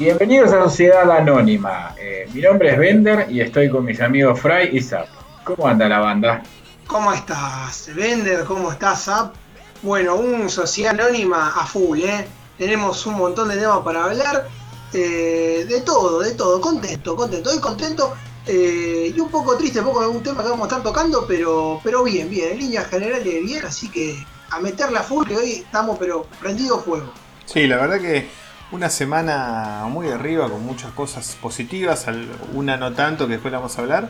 [0.00, 1.94] Bienvenidos a Sociedad Anónima.
[1.98, 5.06] Eh, mi nombre es Bender y estoy con mis amigos Fry y Zap.
[5.44, 6.42] ¿Cómo anda la banda?
[6.86, 8.44] ¿Cómo estás, Bender?
[8.44, 9.34] ¿Cómo estás, Zap?
[9.82, 12.26] Bueno, un Sociedad Anónima a full, ¿eh?
[12.56, 14.48] Tenemos un montón de temas para hablar.
[14.94, 16.62] eh, de todo, de todo.
[16.62, 17.50] Contento, contento.
[17.50, 18.14] Hoy contento
[18.46, 21.26] eh, y un poco triste, un poco de un tema que vamos a estar tocando,
[21.28, 22.52] pero, pero bien, bien.
[22.52, 23.66] En líneas generales, bien.
[23.66, 24.16] Así que
[24.48, 27.12] a meterla a full, que hoy estamos, pero prendido fuego.
[27.44, 28.40] Sí, la verdad que
[28.72, 32.06] una semana muy arriba con muchas cosas positivas,
[32.54, 34.08] una no tanto que después la vamos a hablar,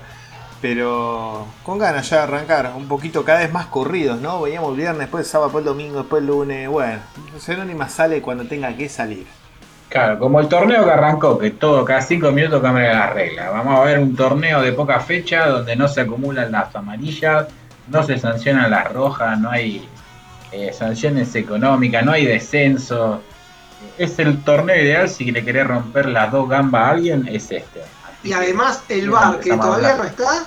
[0.61, 4.43] pero con ganas ya de arrancar, un poquito cada vez más corridos, ¿no?
[4.43, 7.01] Veíamos el viernes, después sábado, después el domingo, después el lunes, bueno,
[7.49, 9.27] Anónima sale cuando tenga que salir.
[9.89, 13.51] Claro, como el torneo que arrancó, que todo cada cinco minutos cambia las reglas.
[13.51, 17.49] Vamos a ver un torneo de poca fecha donde no se acumulan las amarillas,
[17.89, 19.89] no se sancionan las rojas, no hay
[20.53, 23.21] eh, sanciones económicas, no hay descenso.
[23.99, 27.83] Es el torneo ideal si le querés romper las dos gambas a alguien, es este.
[27.83, 30.47] Así Y además el bar, que todavía no está,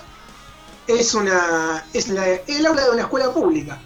[0.88, 3.78] es una es la- el aula de una escuela pública.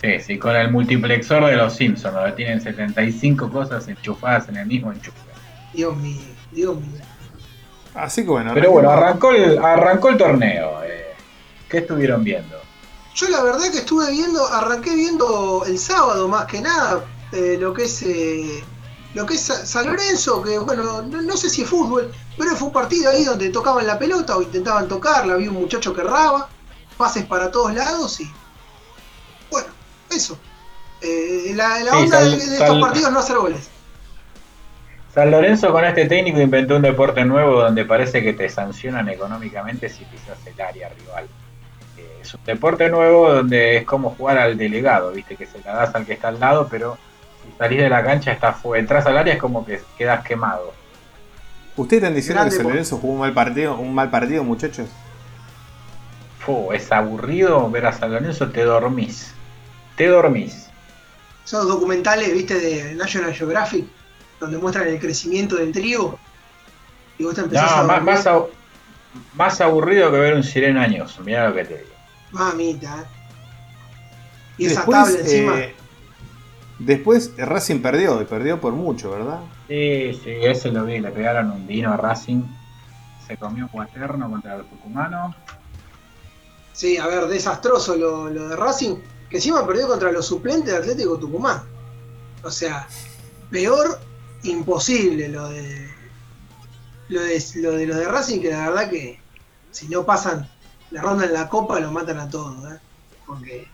[0.00, 4.66] Sí, sí, con el multiplexor de los Simpsons, donde tienen 75 cosas enchufadas en el
[4.66, 5.18] mismo enchufe.
[5.74, 7.00] Dios mío, Dios mío.
[7.94, 10.82] Así que bueno, Pero bueno, arrancó el, arrancó el torneo.
[10.84, 11.14] eh,
[11.68, 12.56] ¿Qué estuvieron viendo?
[13.14, 17.74] Yo la verdad que estuve viendo, arranqué viendo el sábado más que nada eh, lo
[17.74, 18.64] que es eh,
[19.14, 22.54] lo que es Sa- San Lorenzo, que bueno, no, no sé si es fútbol, pero
[22.56, 26.00] fue un partido ahí donde tocaban la pelota o intentaban tocarla, había un muchacho que
[26.02, 26.48] erraba,
[26.96, 28.30] pases para todos lados y
[29.50, 29.68] bueno,
[30.10, 30.38] eso.
[31.02, 33.68] Eh, la la Sí, onda de, de estos Sal- partidos no hacer goles.
[35.14, 39.88] San Lorenzo con este técnico inventó un deporte nuevo donde parece que te sancionan económicamente
[39.88, 41.24] si pisas el área rival.
[41.96, 45.74] Eh, es un deporte nuevo donde es como jugar al delegado, viste que se la
[45.74, 46.96] das al que está al lado, pero
[47.60, 48.80] salís de la cancha estás fuera.
[48.80, 50.72] Entras al área es como que quedas quemado.
[51.76, 54.88] ¿Ustedes están diciendo que San Lorenzo jugó un mal partido, un mal partido, muchachos?
[56.38, 59.34] Fu, es aburrido ver a San Lorenzo, te dormís.
[59.94, 60.68] Te dormís.
[61.44, 63.84] Esos documentales, viste, de National Geographic,
[64.40, 66.18] donde muestran el crecimiento del trigo.
[67.18, 68.14] Y vos te empezás a más, dormir.
[68.24, 68.26] más,
[69.34, 71.90] más aburrido que ver un sireno años, mirá lo que te digo.
[72.30, 73.04] Mamita, ¿eh?
[74.58, 75.58] Y esa después, tabla encima.
[75.58, 75.74] eh,
[76.80, 79.40] después Racing perdió, y perdió por mucho, ¿verdad?
[79.68, 82.42] Sí, sí, ese lo vi, le pegaron un vino a Racing,
[83.26, 85.34] se comió cuaterno contra el Tucumano.
[86.72, 88.96] Sí, a ver, desastroso lo, lo de Racing,
[89.28, 91.62] que encima perdió contra los suplentes de Atlético Tucumán.
[92.42, 92.88] O sea,
[93.50, 94.00] peor
[94.42, 95.90] imposible lo de
[97.08, 99.20] lo de lo de, los de Racing, que la verdad que
[99.70, 100.48] si no pasan
[100.90, 102.78] la ronda en la copa lo matan a todos, ¿eh?
[103.26, 103.68] Porque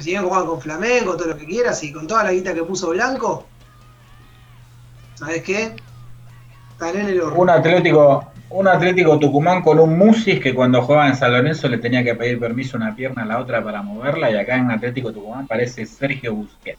[0.00, 2.62] si bien juegan con Flamengo, todo lo que quieras, y con toda la guita que
[2.62, 3.46] puso Blanco,
[5.14, 5.74] ¿sabes qué?
[6.72, 7.40] Estaré en el horno.
[7.40, 11.78] Un Atlético, un Atlético Tucumán con un Musis que cuando jugaba en San Lorenzo le
[11.78, 15.12] tenía que pedir permiso una pierna a la otra para moverla y acá en Atlético
[15.12, 16.78] Tucumán parece Sergio Busquets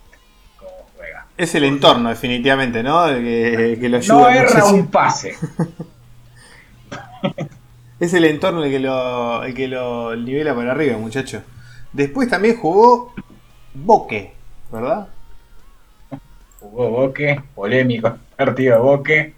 [0.57, 1.25] como juega.
[1.37, 3.07] Es el entorno, definitivamente, ¿no?
[3.07, 4.19] El que, que lo ayuda.
[4.19, 5.35] No erra un pase.
[7.99, 11.41] Es el entorno el que lo, el que lo nivela para arriba, muchacho.
[11.93, 13.13] Después también jugó
[13.73, 14.33] Boque,
[14.71, 15.07] ¿verdad?
[16.59, 19.33] Jugó Boque, polémico partido de Boque.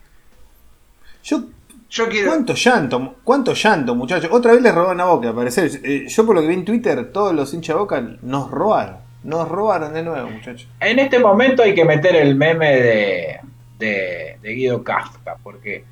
[1.24, 1.44] Yo,
[1.90, 2.30] Yo quiero.
[2.30, 4.30] cuánto llanto, cuánto llanto, muchachos.
[4.34, 5.70] Otra vez le robaron a Boque, al parecer.
[5.84, 8.98] Eh, Yo por lo que vi en Twitter, todos los hinchas de Boca nos robaron.
[9.24, 10.68] Nos robaron de nuevo, muchachos.
[10.80, 13.40] En este momento hay que meter el meme de,
[13.78, 15.84] de, de Guido Kafka, porque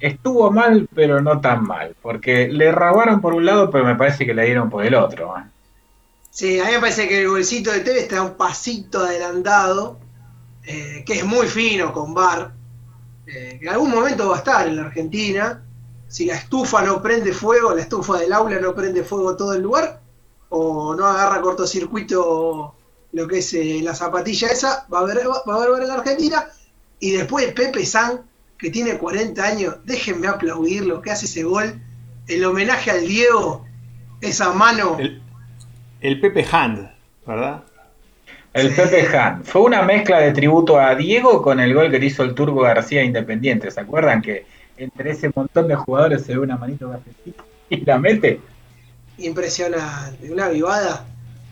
[0.00, 1.94] estuvo mal, pero no tan mal.
[2.00, 5.34] Porque le robaron por un lado, pero me parece que le dieron por el otro.
[5.36, 5.42] ¿eh?
[6.32, 9.98] Sí, a mí me parece que el bolsito de TV está un pasito adelantado,
[10.64, 12.54] eh, que es muy fino con bar,
[13.26, 15.62] eh, que en algún momento va a estar en la Argentina.
[16.08, 19.60] Si la estufa no prende fuego, la estufa del aula no prende fuego todo el
[19.60, 20.00] lugar,
[20.48, 22.76] o no agarra cortocircuito
[23.12, 25.94] lo que es eh, la zapatilla esa, va a haber, va a haber en la
[25.96, 26.46] Argentina.
[26.98, 28.22] Y después Pepe San,
[28.56, 31.78] que tiene 40 años, déjenme aplaudir lo que hace ese gol,
[32.26, 33.66] el homenaje al Diego,
[34.22, 34.96] esa mano.
[36.02, 36.90] El Pepe Hand,
[37.26, 37.62] ¿verdad?
[38.52, 38.74] El Sí.
[38.82, 39.44] Pepe Han.
[39.44, 42.60] Fue una mezcla de tributo a Diego con el gol que le hizo el Turco
[42.60, 43.70] García Independiente.
[43.70, 44.44] ¿Se acuerdan que
[44.76, 48.40] entre ese montón de jugadores se ve una manito cafecita y la mete?
[49.18, 51.04] impresionante, una vivada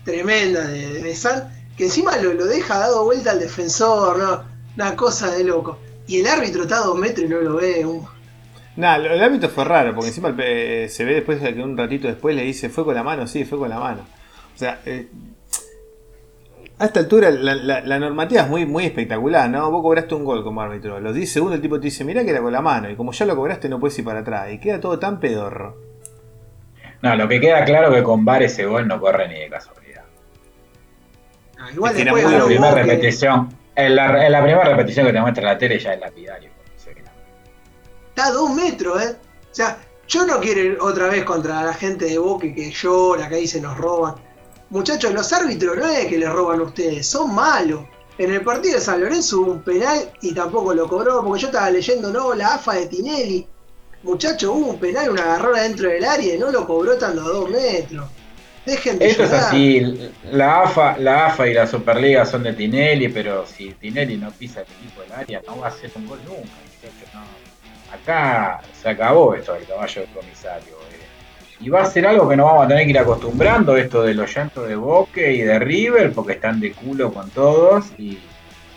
[0.03, 4.43] tremenda de, de San, que encima lo, lo deja dado vuelta al defensor, ¿no?
[4.75, 5.77] una cosa de loco.
[6.07, 7.85] Y el árbitro está a dos metros y no lo ve.
[7.85, 8.05] un-
[8.75, 12.07] Nah, el ámbito fue raro, porque encima el pe- se ve después que un ratito
[12.07, 14.05] después le dice, fue con la mano, sí, fue con la mano.
[14.61, 15.07] O sea, eh,
[16.77, 19.71] A esta altura la, la- la normativa es muy, muy espectacular, ¿no?
[19.71, 20.99] Vos cobraste un gol como árbitro.
[20.99, 22.91] Los 10 segundos el tipo te dice, mirá que era con la mano.
[22.91, 24.51] Y como ya lo cobraste no puedes ir para atrás.
[24.51, 25.77] Y queda todo tan pedorro.
[27.01, 30.03] No, lo que queda claro que con VAR ese gol no corre ni de casualidad.
[31.59, 35.13] Ah, igual Es después En la primera repetición, en la, en la primera repetición que
[35.13, 36.51] te muestra la tele ya es lapidario.
[38.09, 39.15] Está a dos metros, ¿eh?
[39.51, 39.77] O sea,
[40.07, 43.47] yo no quiero ir otra vez contra la gente de Boca que llora, que ahí
[43.47, 44.15] se nos roban.
[44.71, 47.81] Muchachos, los árbitros no es que les roban a ustedes, son malos.
[48.17, 51.47] En el partido de San Lorenzo hubo un penal y tampoco lo cobró, porque yo
[51.47, 53.47] estaba leyendo, no, la AFA de Tinelli.
[54.03, 57.27] Muchachos, hubo un penal, una agarrona dentro del área y no lo cobró estando a
[57.27, 58.09] dos metros.
[58.65, 59.45] Dejen de Esto es llorar.
[59.47, 64.31] así, la AFA, la AFA y la Superliga son de Tinelli, pero si Tinelli no
[64.31, 66.39] pisa el equipo del área, no va a hacer un gol nunca.
[66.63, 67.21] muchachos, no.
[67.93, 70.75] Acá se acabó esto del caballo del comisario.
[70.91, 71.00] eh.
[71.61, 74.13] Y va a ser algo que nos vamos a tener que ir acostumbrando, esto de
[74.15, 78.17] los llantos de Boque y de River, porque están de culo con todos y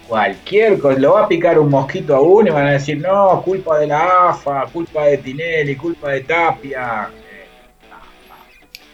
[0.06, 3.40] cualquier cosa, lo va a picar un mosquito a uno y van a decir, no,
[3.42, 7.08] culpa de la AFA, culpa de Tinelli, culpa de Tapia.
[7.10, 7.46] Eh.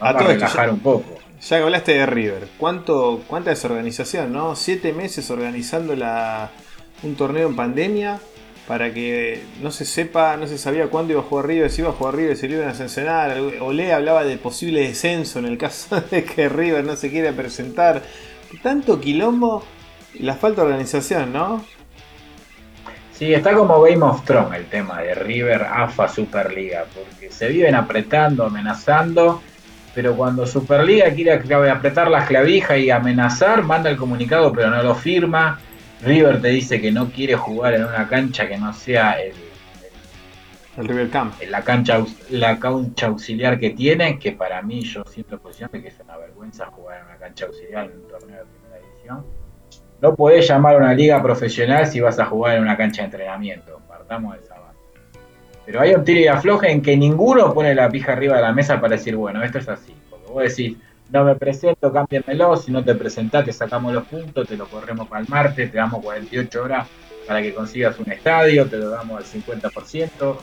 [0.00, 1.16] A Vamos a, todo esto, relajar ya- un poco.
[1.40, 4.54] Ya que hablaste de River, ¿cuánto, ¿cuánta desorganización, no?
[4.54, 6.50] Siete meses organizando la,
[7.02, 8.20] un torneo en pandemia
[8.70, 11.90] para que no se sepa, no se sabía cuándo iba a jugar River, si iba
[11.90, 13.36] a jugar River, si lo iban a sancionar.
[13.58, 18.00] Olé hablaba de posible descenso en el caso de que River no se quiera presentar.
[18.62, 19.64] Tanto quilombo
[20.20, 21.64] la falta de organización, ¿no?
[23.12, 27.74] Sí, está como Game of Thrones el tema de River, AFA, Superliga, porque se viven
[27.74, 29.42] apretando, amenazando,
[29.96, 31.32] pero cuando Superliga quiere
[31.72, 35.58] apretar las clavijas y amenazar, manda el comunicado pero no lo firma.
[36.04, 39.34] River te dice que no quiere jugar en una cancha que no sea el-
[40.78, 41.34] El River Camp.
[41.48, 45.88] la, cancha, la cancha auxiliar que tiene, que para mí yo siento posición de que
[45.88, 49.26] es una vergüenza jugar en una cancha auxiliar en un torneo de primera división.
[50.00, 53.06] No podés llamar a una liga profesional si vas a jugar en una cancha de
[53.06, 53.80] entrenamiento.
[53.86, 54.78] Partamos de esa base.
[55.66, 58.52] Pero hay un tiro y afloje en que ninguno pone la pija arriba de la
[58.52, 59.94] mesa para decir, bueno, esto es así.
[60.08, 60.78] Porque vos decís,
[61.12, 65.08] no me presento, cámbiamelo, si no te presentás te sacamos los puntos, te lo corremos
[65.08, 66.86] para el martes, te damos 48 horas
[67.26, 70.36] para que consigas un estadio, te lo damos al 50%,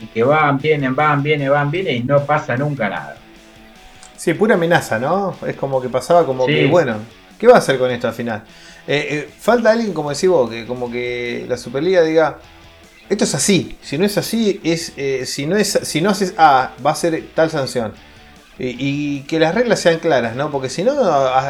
[0.00, 3.16] y que van, vienen, van, vienen, van, vienen, y no pasa nunca nada.
[4.16, 5.36] Sí, pura amenaza, ¿no?
[5.46, 6.52] Es como que pasaba como Sí.
[6.54, 6.96] que, bueno,
[7.38, 8.44] ¿qué va a hacer con esto al final?
[8.86, 12.38] Eh, eh, falta alguien, como decís vos, que como que la Superliga diga,
[13.08, 16.34] esto es así, si no es así, es eh, si no es si no haces
[16.38, 17.92] A, va a ser tal sanción.
[18.62, 20.52] Y, y que las reglas sean claras, ¿no?
[20.52, 20.94] Porque si no,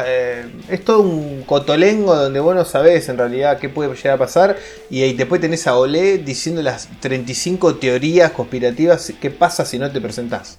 [0.03, 4.17] eh, es todo un cotolengo donde vos no sabés en realidad qué puede llegar a
[4.17, 4.57] pasar.
[4.89, 9.91] Y ahí después tenés a Olé diciendo las 35 teorías conspirativas, qué pasa si no
[9.91, 10.57] te presentás.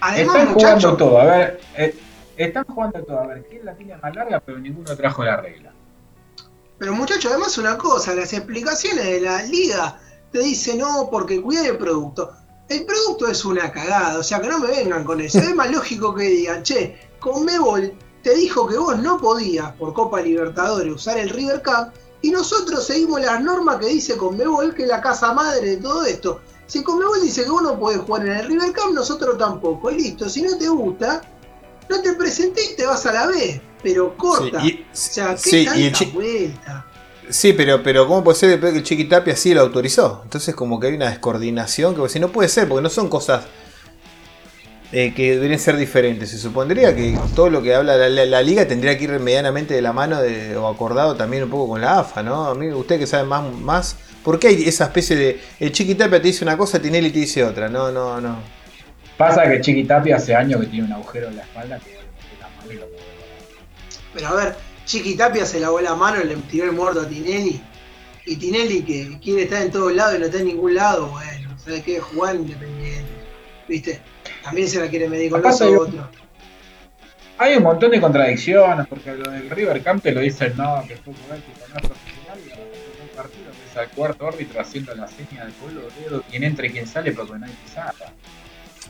[0.00, 1.96] Además, Están jugando todo, a ver, eh,
[2.36, 4.38] están jugando todo, a ver, ¿quién la tiene más larga?
[4.38, 5.72] Pero ninguno trajo la regla.
[6.78, 9.98] Pero muchachos, además una cosa, las explicaciones de la liga
[10.30, 12.36] te dicen no porque cuida el producto.
[12.70, 15.38] El producto es una cagada, o sea que no me vengan con eso.
[15.38, 20.20] Es más lógico que digan, che, Conmebol te dijo que vos no podías por Copa
[20.20, 24.88] Libertadores usar el River Cup y nosotros seguimos las normas que dice Conmebol, que es
[24.88, 26.40] la casa madre de todo esto.
[26.68, 29.90] Si Conmebol dice que vos no podés jugar en el River Cup, nosotros tampoco.
[29.90, 31.22] Y listo, si no te gusta,
[31.88, 33.60] no te presentés y te vas a la vez.
[33.82, 34.60] Pero corta.
[34.60, 36.86] Sí, y- o sea, qué sí, tanta y el chi- vuelta.
[37.30, 40.20] Sí, pero, pero ¿cómo puede ser después que el Chiqui Tapia sí lo autorizó?
[40.24, 43.44] Entonces como que hay una descoordinación que si no puede ser, porque no son cosas
[44.92, 46.30] eh, que deberían ser diferentes.
[46.30, 49.74] Se supondría que todo lo que habla la, la- la liga tendría que ir medianamente
[49.74, 52.46] de la mano de, o acordado también un poco con la AFA, ¿no?
[52.46, 55.40] A mí, usted que sabe más, más, ¿por qué hay esa especie de...
[55.60, 57.68] El Chiqui Tapia te dice una cosa, Tinelli te dice otra?
[57.68, 58.36] No, no, no.
[59.16, 62.00] Pasa que Chiqui Tapia hace años que tiene un agujero en la espalda que.
[64.14, 64.56] Pero a ver,
[64.86, 67.60] Chiqui Tapia se lavó la mano y le tiró el muerto a Tinelli.
[68.26, 71.56] Y Tinelli, que quiere estar en todos lados y no está en ningún lado, bueno,
[71.64, 72.00] ¿sabes qué?
[72.00, 73.08] Jugar independiente.
[73.68, 74.00] ¿Viste?
[74.42, 76.06] También se la quiere medir con los otros.
[77.38, 80.96] Hay un montón de contradicciones, porque lo del River Camp te lo dicen, no, que
[80.96, 84.28] fue correcto, que no es profesional, y ahora en un partido que es al cuarto
[84.28, 87.52] árbitro haciendo la seña del pueblo dedo, quien entra y quien sale, porque no hay
[87.64, 87.94] pisada.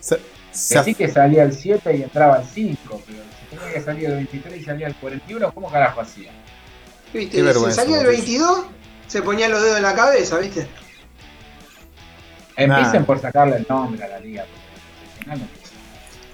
[0.00, 3.18] Se- Que se- sí que salía el 7 y entraba el 5, pero
[3.50, 6.30] tenía que salir el 23 y salía el 41, ¿cómo carajo hacía?
[7.12, 7.30] ¿Viste?
[7.33, 8.26] Qué Si vergüenza, salía el muchachos.
[8.26, 8.64] 22,
[9.09, 10.66] se ponía los dedos en la cabeza, ¿viste?
[12.57, 13.07] Empiecen Nah.
[13.07, 15.49] por sacarle el nombre a la liga, porque no tiene.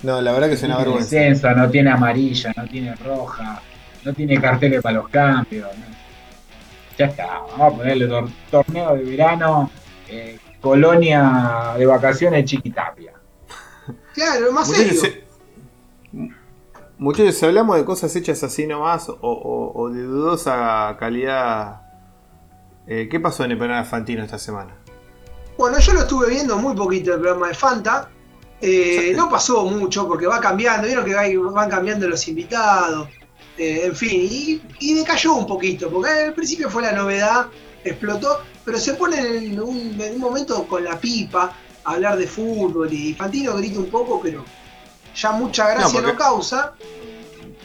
[0.02, 1.16] no, la verdad que es No una tiene vergüenza.
[1.16, 3.62] licencia, no tiene amarilla, no tiene roja,
[4.04, 5.68] no tiene carteles para los cambios.
[5.76, 5.84] ¿no?
[6.98, 9.70] Ya está, vamos a ponerle tor- torneo de verano,
[10.08, 13.12] eh, colonia de vacaciones Chiquitapia.
[14.14, 15.00] Claro, más serio.
[15.00, 15.24] se-
[16.98, 21.82] Muchachos, si hablamos de cosas hechas así nomás o, de dudosa calidad,
[22.86, 24.74] eh, ¿qué pasó en el programa de Fantino esta semana?
[25.58, 28.10] Bueno, yo lo estuve viendo muy poquito el programa de Fanta.
[28.60, 33.08] Eh, no pasó mucho porque va cambiando, vieron que van cambiando los invitados,
[33.58, 37.46] eh, en fin, y, y, decayó un poquito, porque al principio fue la novedad,
[37.84, 43.12] explotó, pero se pone en un, momento con la pipa a hablar de fútbol y
[43.14, 44.44] Fantino grita un poco, pero
[45.16, 46.74] ya mucha gracia no, causa.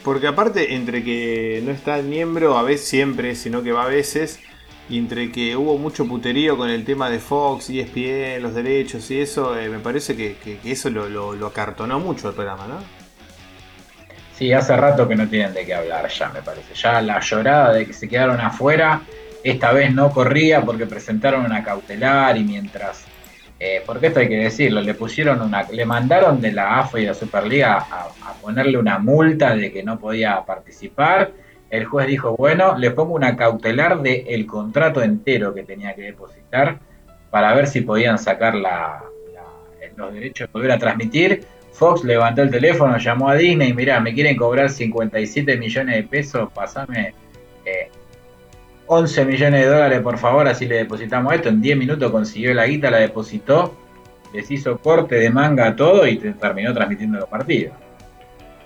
[0.04, 3.88] Porque aparte, entre que no está el miembro a veces siempre, sino que va a
[3.88, 4.40] veces,
[4.90, 9.22] y entre que hubo mucho puterío con el tema de Fox, ESPN, los derechos y
[9.22, 13.02] eso, eh, me parece que, eso lo, acartonó mucho el programa, ¿no?
[14.36, 16.74] Sí, hace rato que no tienen de qué hablar ya, me parece.
[16.74, 19.02] Ya la llorada de que se quedaron afuera,
[19.44, 23.06] esta vez no corría porque presentaron una cautelar y mientras
[23.64, 27.06] eh, porque esto hay que decirlo, le pusieron una, le mandaron de la AFA y
[27.06, 31.32] la Superliga a, ponerle una multa de que no podía participar.
[31.70, 36.02] El juez dijo, bueno, le pongo una cautelar del el contrato entero que tenía que
[36.02, 36.80] depositar
[37.30, 39.04] para ver si podían sacar la,
[39.96, 41.46] los derechos de volver a transmitir.
[41.72, 46.52] Fox levantó el teléfono, llamó a Disney, mirá, me quieren cobrar 57 millones de pesos,
[46.52, 47.14] pasame
[47.64, 47.92] eh,
[48.94, 51.48] 11 millones de dólares, por favor, así le depositamos esto.
[51.48, 53.74] En 10 minutos consiguió la guita, la depositó,
[54.34, 57.74] les hizo corte de manga a todo y terminó transmitiendo los partidos.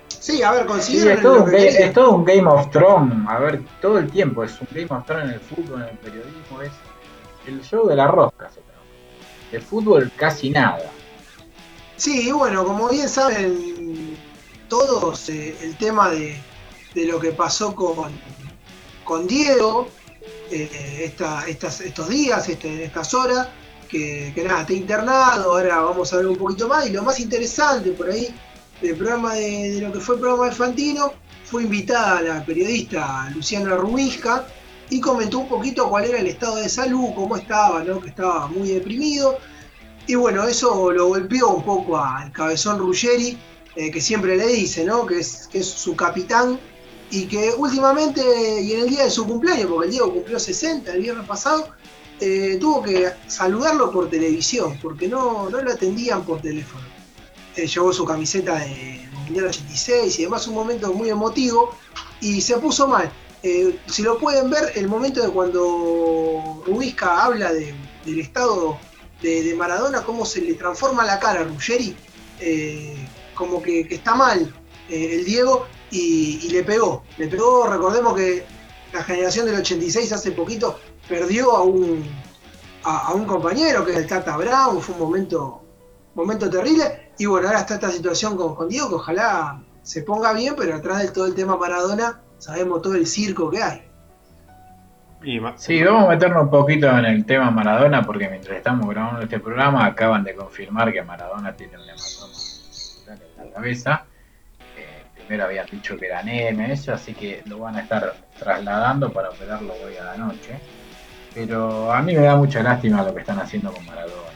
[0.08, 1.12] Sí, a ver, consiguieron.
[1.16, 3.28] es, todo un es, todo un Game of Thrones.
[3.28, 5.98] A ver, todo el tiempo es un Game of Thrones en el fútbol, en el
[5.98, 6.60] periodismo.
[6.60, 6.72] Es
[7.46, 8.50] el show de la rosca.
[9.52, 10.90] De fútbol casi nada.
[11.94, 14.16] Sí, bueno, como bien saben
[14.68, 16.36] todos, eh, el tema de,
[16.94, 18.10] de, lo que pasó con,
[19.04, 19.86] con Diego,
[20.50, 21.14] eh,
[21.48, 23.48] estos días, este, estas horas,
[23.88, 26.86] que, nada, está internado, ahora vamos a ver un poquito más.
[26.86, 28.28] Y lo más interesante por ahí
[28.80, 31.12] del programa de, lo que fue el programa de Fantino,
[31.44, 34.46] fue invitada la periodista Luciana Rubisca
[34.90, 38.00] y comentó un poquito cuál era el estado de salud, cómo estaba, ¿no?
[38.00, 39.38] que estaba muy deprimido.
[40.06, 43.38] Y bueno, eso lo golpeó un poco al cabezón Ruggeri,
[43.76, 45.06] eh, que siempre le dice, ¿no?
[45.06, 46.58] que, es, que es su capitán
[47.10, 48.22] y que últimamente,
[48.60, 51.70] y en el día de su cumpleaños, porque el Diego cumplió 60 el viernes pasado,
[52.18, 56.84] eh, tuvo que saludarlo por televisión, porque no, no lo atendían por teléfono.
[57.56, 61.74] Eh, llevó su camiseta de Mundial 86 y además un momento muy emotivo
[62.20, 63.10] y se puso mal.
[63.42, 68.78] Eh, si lo pueden ver, el momento de cuando Rubisca habla del estado
[69.20, 71.96] de, Maradona, cómo se le transforma la cara a Ruggeri,
[73.34, 74.54] como que, está mal
[74.88, 77.02] el Diego, y, le pegó.
[77.18, 78.44] Le pegó, recordemos que
[78.92, 80.78] la generación del 86 hace poquito
[81.08, 82.04] perdió a un,
[82.84, 85.62] a, un compañero que es el Tata Brown, fue un momento,
[86.14, 87.12] momento terrible.
[87.18, 90.74] Y bueno, ahora está esta situación con, con Diego, que ojalá se ponga bien, pero
[90.74, 93.82] atrás de todo el tema Maradona sabemos todo el circo que hay.
[95.56, 99.40] Sí, vamos a meternos un poquito en el tema Maradona, porque mientras estamos grabando este
[99.40, 102.32] programa acaban de confirmar que Maradona tiene un hematoma
[103.08, 104.06] en la cabeza
[105.26, 109.74] primero habían dicho que era eso, así que lo van a estar trasladando para operarlo
[109.84, 110.58] hoy a la noche.
[111.34, 114.30] Pero a mí me da mucha lástima lo que están haciendo con Maradona.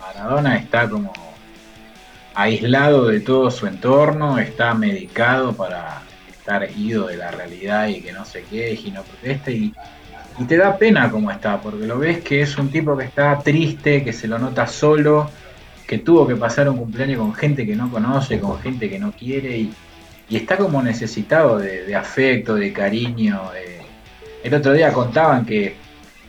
[0.00, 1.12] Maradona está como
[2.34, 8.12] aislado de todo su entorno, está medicado para estar ido de la realidad y que
[8.12, 9.74] no se queje y no proteste y,
[10.38, 13.38] y te da pena como está, porque lo ves que es un tipo que está
[13.40, 15.28] triste, que se lo nota solo,
[15.86, 19.10] que tuvo que pasar un cumpleaños con gente que no conoce, con gente que no
[19.12, 19.74] quiere y,
[20.28, 23.40] y está como necesitado de, afecto, de cariño.
[24.42, 25.76] El otro día contaban que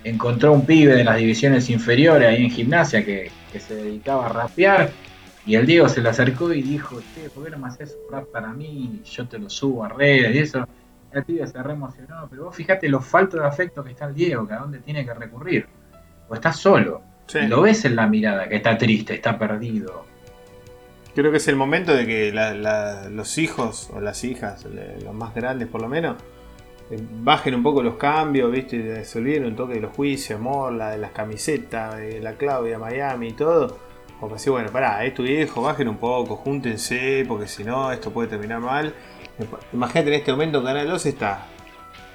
[0.04, 4.92] encontró un pibe de las divisiones inferiores ahí en gimnasia que, se dedicaba a rapear
[5.46, 8.14] y el Diego se le acercó y dijo, che, ¿por qué no me haces un
[8.14, 9.02] rap para mí?
[9.04, 10.68] Yo te lo subo a redes y eso.
[11.12, 14.14] El pibe se re emocionó, pero vos fíjate lo falto de afecto que está el
[14.14, 15.66] Diego, que a dónde tiene que recurrir.
[16.28, 17.02] O está solo.
[17.34, 20.06] Y lo ves en la mirada, que está triste, está perdido.
[21.20, 22.32] Creo que es el momento de que
[23.12, 24.66] los hijos o las hijas,
[25.04, 26.16] los más grandes por lo menos,
[26.90, 29.04] eh, bajen un poco los cambios, ¿viste?
[29.04, 32.80] Se olviden un toque de los juicios, amor, la de las camisetas, de la Claudia
[32.80, 33.80] Miami y todo.
[34.18, 38.12] Como así, bueno, pará, es tu viejo, bajen un poco, júntense, porque si no, esto
[38.12, 38.94] puede terminar mal.
[39.74, 41.48] Imagínate en este momento en Canal 2 está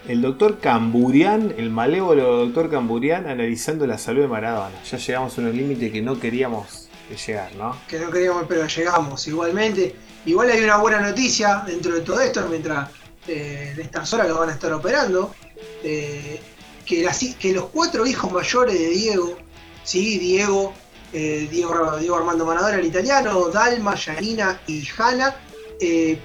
[0.09, 4.83] el doctor Camburian, el malévolo doctor Camburian, analizando la salud de Maradona.
[4.83, 7.77] Ya llegamos a unos límites que no queríamos que llegar, ¿no?
[7.89, 9.95] Que no queríamos, pero llegamos igualmente.
[10.27, 12.91] Igual hay una buena noticia dentro de todo esto, mientras
[13.27, 15.35] eh, estas horas lo van a estar operando,
[15.83, 16.41] eh,
[16.85, 17.09] que,
[17.39, 19.37] que los cuatro hijos mayores de Diego,
[19.83, 20.73] sí, Diego,
[21.13, 25.37] eh, Diego, Diego, Armando Manadora, el italiano, Dalma, Yanina y Hanna,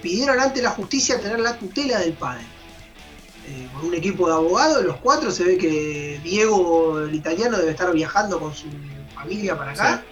[0.01, 2.43] pidieron ante la justicia tener la tutela del padre.
[3.73, 7.91] Con un equipo de abogados, los cuatro, se ve que Diego, el italiano, debe estar
[7.91, 8.67] viajando con su
[9.15, 10.03] familia para acá,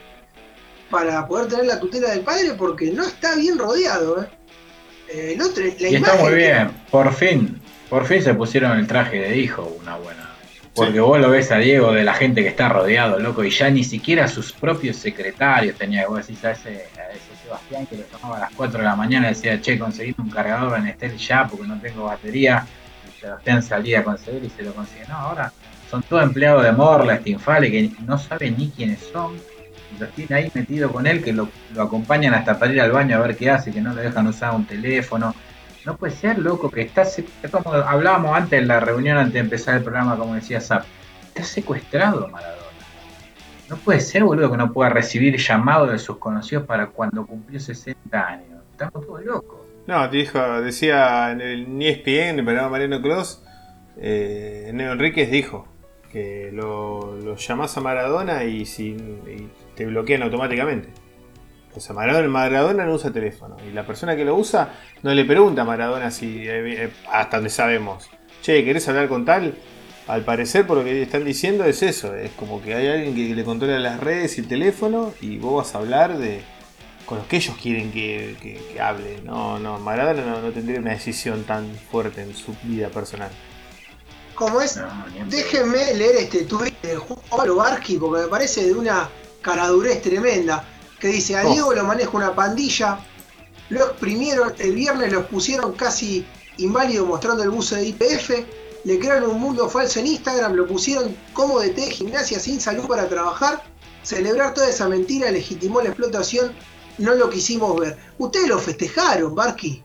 [0.89, 4.23] para poder tener la tutela del padre, porque no está bien rodeado.
[4.23, 4.27] ¿eh?
[5.09, 9.19] Eh, otro, la y está muy bien, por fin, por fin se pusieron el traje
[9.19, 10.23] de hijo, una buena.
[10.75, 13.69] Porque vos lo ves a Diego de la gente que está rodeado, loco, y ya
[13.69, 18.03] ni siquiera sus propios secretarios tenía vos decís a ese, a ese Sebastián que lo
[18.03, 21.17] tomaba a las 4 de la mañana y decía, che, conseguí un cargador en Estel
[21.17, 22.67] ya porque no tengo batería.
[23.07, 25.05] Y Sebastián salía a conseguir y se lo consigue.
[25.07, 25.51] No, ahora
[25.89, 29.39] son todos empleados de Morla, Stinfale, que no saben ni quiénes son.
[29.99, 33.17] Los tiene ahí metido con él, que lo, lo acompañan hasta para ir al baño
[33.17, 35.33] a ver qué hace, que no le dejan usar un teléfono
[35.87, 37.05] no puede ser, loco, que está,
[37.49, 40.83] como hablábamos antes en la reunión, antes de empezar el programa, como decía Zap,
[41.27, 42.67] está secuestrado Maradona.
[43.69, 47.57] No puede ser, boludo, que no pueda recibir llamado de sus conocidos para cuando cumplió
[47.57, 48.63] 60 años.
[48.69, 49.59] Estamos todos locos.
[49.87, 53.41] No, te dijo, decía en el ESPN, en el programa Mariano Cross,
[53.95, 55.69] eh, Neo Enríquez dijo
[56.11, 60.89] que lo, lo llamás a Maradona y, y te bloquean automáticamente.
[61.75, 63.55] O sea, Maradona, no usa teléfono.
[63.69, 67.37] Y la persona que lo usa no le pregunta a Maradona si, eh, eh, hasta
[67.37, 68.09] donde sabemos,
[68.41, 69.53] che, ¿querés hablar con tal?
[70.07, 72.15] Al parecer, por lo que están diciendo, es eso.
[72.15, 75.63] Es como que hay alguien que le controla las redes y el teléfono y vos
[75.63, 76.41] vas a hablar de
[77.05, 79.21] con los que ellos quieren que, hable.
[79.23, 83.29] No, no, Maradona no, tendría una decisión tan fuerte en su vida personal.
[84.33, 84.79] ¿Cómo es?
[85.29, 89.09] Déjenme leer este tweet de Juan Pablo Barqui porque me parece de una
[89.41, 90.63] caradurez tremenda
[90.99, 92.99] que dice, a Diego lo maneja una pandilla,
[93.69, 96.25] lo exprimieron, el viernes los pusieron casi
[96.57, 98.31] inválido mostrando el buzo de IPF,
[98.83, 102.87] le crearon un mundo falso en Instagram, lo pusieron como de de gimnasia sin salud
[102.87, 103.61] para trabajar,
[104.01, 106.53] celebrar toda esa mentira legitimó la explotación,
[106.97, 107.97] no lo quisimos ver.
[108.17, 109.83] Ustedes lo festejaron, Barky.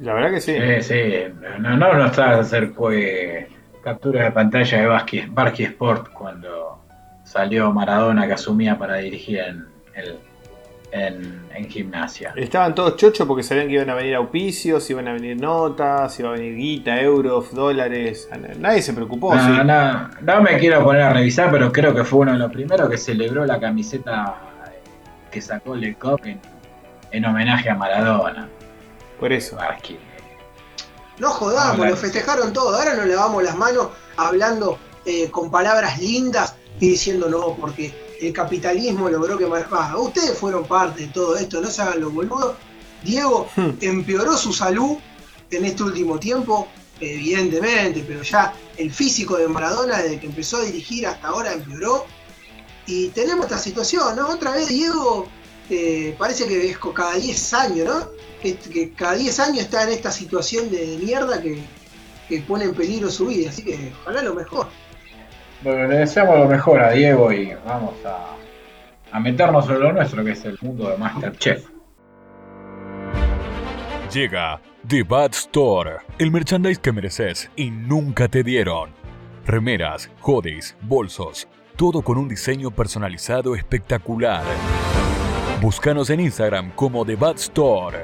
[0.00, 0.54] La verdad que sí.
[0.82, 3.46] sí, no, no, no estaba a hacer pues,
[3.82, 6.69] captura de pantalla de Barky Sport cuando
[7.30, 10.18] salió Maradona que asumía para dirigir en el
[10.92, 12.32] en, gimnasia.
[12.34, 16.30] Estaban todos chochos porque sabían que iban a venir auspicios, iban a venir notas, iba
[16.30, 18.28] a venir guita, euros, dólares.
[18.58, 19.32] Nadie se preocupó.
[19.36, 19.62] No,
[20.22, 22.98] no, me quiero poner a revisar, pero creo que fue uno de los primeros que
[22.98, 24.34] celebró la camiseta
[25.30, 26.26] que sacó Le Coq
[27.12, 28.48] en, homenaje a Maradona.
[29.20, 29.56] Por eso.
[31.18, 32.76] No jodamos, lo festejaron todo.
[32.76, 38.32] Ahora nos lavamos las manos hablando eh, con palabras lindas y diciendo no, porque el
[38.32, 39.66] capitalismo logró que más.
[39.96, 42.56] ustedes fueron parte de todo esto, no se hagan los boludos.
[43.04, 43.70] Diego hmm.
[43.80, 44.96] empeoró su salud
[45.50, 46.68] en este último tiempo,
[47.00, 52.06] evidentemente, pero ya el físico de Maradona, desde que empezó a dirigir hasta ahora, empeoró.
[52.86, 54.28] Y tenemos esta situación, ¿no?
[54.28, 55.28] Otra vez Diego
[55.68, 58.08] eh, parece que es cada 10 años, ¿no?
[58.42, 61.62] Que, cada 10 años está en esta situación de, mierda que,
[62.28, 63.50] que pone en peligro su vida.
[63.50, 64.66] Así que ojalá lo mejor.
[65.62, 68.36] Bueno, le deseamos lo mejor a Diego y vamos a,
[69.12, 71.68] a meternos en lo nuestro, que es el mundo de Masterchef.
[74.12, 78.90] Llega The Bad Store, el merchandise que mereces y nunca te dieron.
[79.46, 81.46] Remeras, hoodies, bolsos,
[81.76, 84.42] todo con un diseño personalizado espectacular.
[85.60, 87.98] Búscanos en Instagram como The Bad Store.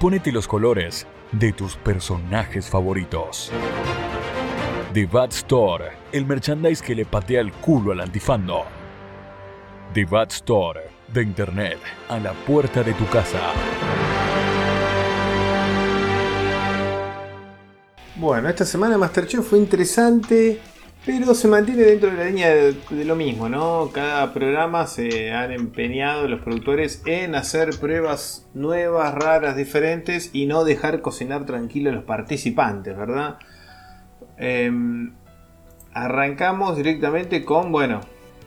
[0.00, 3.52] Ponete los colores de tus personajes favoritos.
[4.94, 8.64] The Bad Store, el merchandise que le patea el culo al antifando.
[9.94, 10.80] The Bad Store,
[11.12, 13.40] de internet a la puerta de tu casa.
[18.16, 20.60] Bueno, esta semana Masterchef fue interesante,
[21.04, 23.90] pero se mantiene dentro de la línea de, lo mismo, ¿no?
[23.92, 30.64] Cada programa se han empeñado los productores en hacer pruebas nuevas, raras, diferentes y no
[30.64, 33.38] dejar cocinar tranquilo a los participantes, ¿verdad?
[34.36, 35.14] Em,
[35.94, 38.00] arrancamos directamente con, bueno,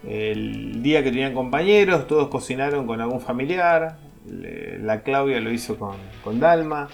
[0.08, 3.98] el día que tenían compañeros, todos cocinaron con algún familiar.
[4.26, 6.88] La Claudia lo hizo con, Dalma,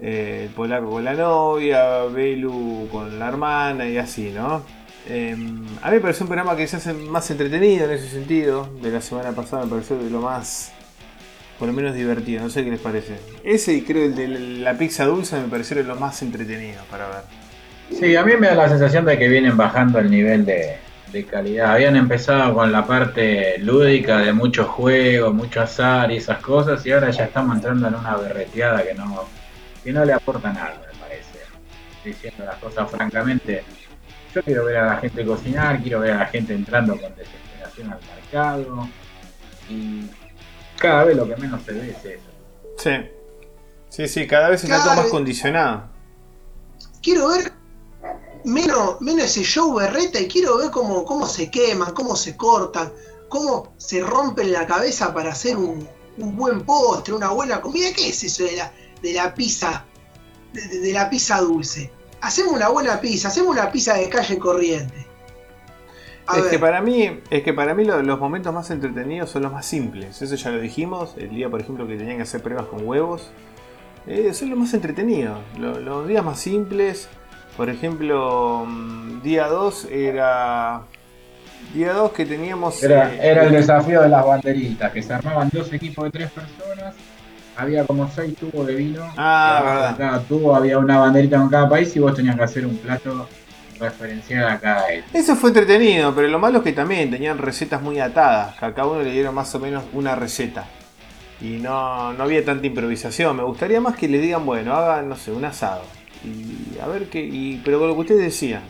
[0.00, 4.62] eh, el polaco con la novia, Belu con la hermana y así, ¿no?
[5.08, 8.68] Em, a mí me pareció un programa que se hace más entretenido en ese sentido.
[8.80, 10.72] De la semana pasada me pareció de lo más,
[11.58, 12.42] por lo menos divertido.
[12.42, 13.18] No sé qué les parece.
[13.42, 17.39] Ese y creo el de la pizza dulce me parecieron lo más entretenido para ver.
[17.98, 20.78] Sí, a mí me da la sensación de que vienen bajando el nivel de,
[21.28, 21.72] calidad.
[21.72, 26.92] Habían empezado con la parte lúdica de muchos juegos, mucho azar y esas cosas, y
[26.92, 29.24] ahora ya estamos entrando en una berreteada que no,
[29.82, 31.40] que no le aporta nada, me parece.
[32.04, 33.64] Diciendo las cosas francamente,
[34.32, 37.92] yo quiero ver a la gente cocinar, quiero ver a la gente entrando con desesperación
[37.92, 38.88] al mercado,
[39.68, 40.06] y
[40.78, 42.30] cada vez lo que menos se ve es eso.
[42.78, 42.92] Sí.
[43.88, 45.88] Sí, sí, cada vez está Cada todo más vez- condicionado.
[47.02, 47.50] Quiero ver
[48.44, 52.92] menos, menos ese show berreta y quiero ver cómo, cómo se queman, cómo se cortan,
[53.28, 55.86] cómo se rompen la cabeza para hacer un,
[56.18, 57.88] un buen postre, una buena comida.
[57.94, 58.72] ¿Qué es eso de la,
[59.02, 59.84] de la pizza?
[60.52, 61.90] De, de- de la pizza dulce.
[62.22, 65.06] Hacemos una buena pizza, hacemos una pizza de calle corriente.
[66.26, 69.30] A Es ver, que para mí, es que para mí lo- los momentos más entretenidos
[69.30, 70.20] son los más simples.
[70.22, 71.14] Eso ya lo dijimos.
[71.16, 73.30] El día, por ejemplo, que tenían que hacer pruebas con huevos.
[74.06, 75.38] Eh, son los más entretenidos.
[75.58, 77.08] Lo- los días más simples.
[77.60, 80.80] Por ejemplo, mm, día 2 era.
[81.74, 82.82] Día 2 que teníamos.
[82.82, 86.30] Era, eh, era el desafío de las banderitas, que se armaban dos equipos de tres
[86.30, 86.94] personas,
[87.58, 89.96] había como seis tubos de vino, Ah, verdad.
[89.98, 93.28] cada tubo había una banderita con cada país y vos tenías que hacer un plato
[93.78, 95.04] referencial a cada él.
[95.12, 98.72] Eso fue entretenido, pero lo malo es que también tenían recetas muy atadas, que a
[98.72, 100.64] cada uno le dieron más o menos una receta.
[101.42, 103.36] Y no, no había tanta improvisación.
[103.36, 105.82] Me gustaría más que le digan, bueno, hagan, no sé, un asado.
[106.24, 107.20] Y a ver qué.
[107.20, 108.62] Y, pero con lo que ustedes decían,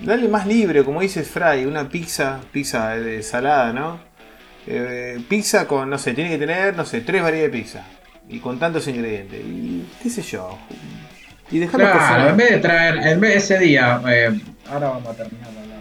[0.00, 3.98] dale más libre, como dice Fry, una pizza, pizza de salada, ¿no?
[4.66, 7.84] Eh, pizza con, no sé, tiene que tener, no sé, tres variedades de pizza.
[8.28, 9.40] Y con tantos ingredientes.
[9.40, 10.58] Y qué sé yo.
[11.50, 12.28] Y dejarlo Claro, cocinar.
[12.30, 15.60] en vez de traer, en vez de ese día, eh, ahora vamos a terminar de
[15.60, 15.78] hablar.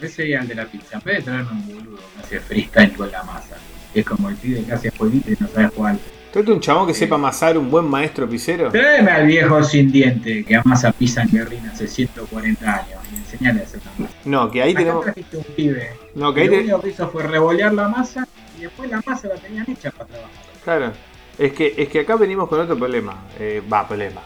[0.00, 2.92] Ese día el de la pizza, en vez de traerme un boludo que hace freestyle
[2.92, 3.56] con la masa,
[3.92, 5.96] que es como el pibe que hace jueguito y no sabe jugar.
[6.32, 8.70] Trate un chabón que sepa amasar, un buen maestro pisero.
[8.70, 13.60] Tráeme al viejo sin diente que amasa pizza en Guerrina hace 140 años y enseñale
[13.60, 14.14] a hacer la masa.
[14.26, 15.06] No, que ahí Acá tenemos.
[15.06, 15.90] un pibe.
[16.14, 19.00] No, que ahí lo te- único que hizo fue revolear la masa y después la
[19.06, 20.32] masa la tenían hecha para trabajar.
[20.62, 20.92] Claro.
[21.38, 23.24] Es que, es que acá venimos con otro problema.
[23.38, 24.20] Eh, Va, problema.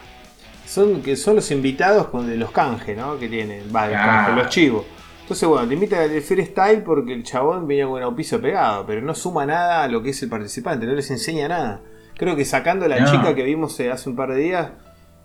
[0.67, 3.17] Son, que son los invitados con de los canjes, ¿no?
[3.19, 3.63] Que tienen.
[3.73, 4.35] Va, Claro.
[4.35, 4.85] los chivos.
[5.21, 9.01] Entonces, bueno, te invita al freestyle porque el chabón venía con el auspicio pegado, pero
[9.01, 11.81] no suma nada a lo que es el participante, no les enseña nada.
[12.21, 13.11] Creo que sacando a la No.
[13.11, 14.69] chica que vimos eh, hace un par de días,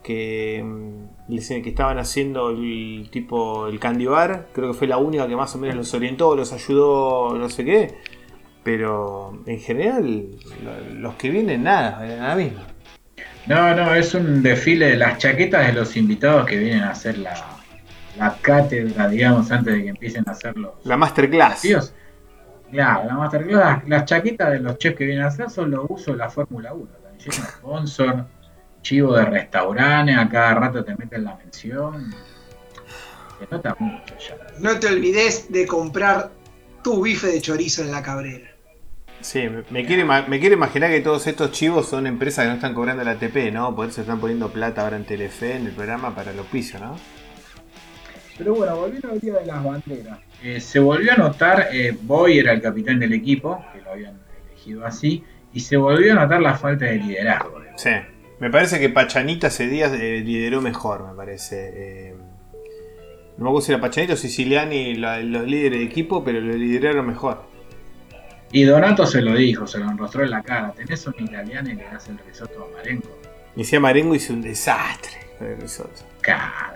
[0.03, 4.97] que, mm, les- que estaban haciendo el tipo el candy bar, creo que fue la
[4.97, 7.97] única que más o menos los orientó, los ayudó, no sé qué.
[8.65, 10.25] Pero en general,
[10.65, 12.61] lo- los que vienen, nada, nada mismo.
[13.47, 17.19] No, no, es un desfile de las chaquetas de los invitados que vienen a hacer
[17.19, 17.35] la,
[18.19, 21.61] la cátedra, digamos, antes de que empiecen a hacer los La masterclass.
[21.61, 21.95] desafíos.
[22.71, 26.15] Claro, la masterclass, las chaquetas de los chefs que vienen a hacer son los usos
[26.15, 26.87] de la Fórmula 1.
[26.87, 28.25] También sponsor,
[28.83, 32.13] chivo de restaurantes, a cada rato te meten la mención.
[33.39, 34.37] Se nota mucho ya.
[34.59, 36.31] no te olvides de comprar
[36.83, 38.49] tu bife de chorizo en la cabrera.
[39.21, 42.49] Sí, me, me quiero, ima- me quiero imaginar que todos estos chivos son empresas que
[42.49, 43.75] no están cobrando la ATP, ¿no?
[43.75, 46.97] Por eso están poniendo plata ahora en Telefe, en el programa, para el auspicio, ¿no?
[48.39, 50.19] Pero bueno, volviendo al día de las banderas.
[50.43, 54.19] Eh, se volvió a notar, eh, Boy era el capitán del equipo, que lo habían
[54.51, 57.63] elegido así, y se volvió a notar la falta de liderazgo.
[57.77, 57.91] Sí.
[58.39, 61.71] Me parece que Pachanita ese día eh, lideró mejor, me parece.
[61.75, 62.15] Eh,
[63.39, 66.53] no me acuerdo si era Pachanita o Siciliani la- los líderes de equipo, pero lo
[66.55, 67.45] lideraron mejor.
[68.53, 70.73] Y Donato se lo dijo, se lo enrostró en la cara.
[70.73, 73.09] Tenés un italiano y le das el risotto a Marengo.
[73.57, 76.03] Y decía Marengo hizo un desastre el risotto.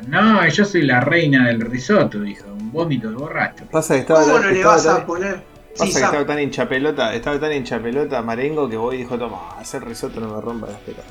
[0.06, 2.46] No, yo soy la reina del risotto, dijo.
[2.52, 3.64] Un vómito de borracho.
[3.70, 5.42] Pasa que estaba, ¿Cómo no le vas tan- a poner?
[5.72, 8.98] Pasa Sí, que estaba tan hincha pelota, estaba tan hincha pelota Marengo que voy y
[9.00, 11.06] dijo, toma, hacer risotto no me rompa las pelotas.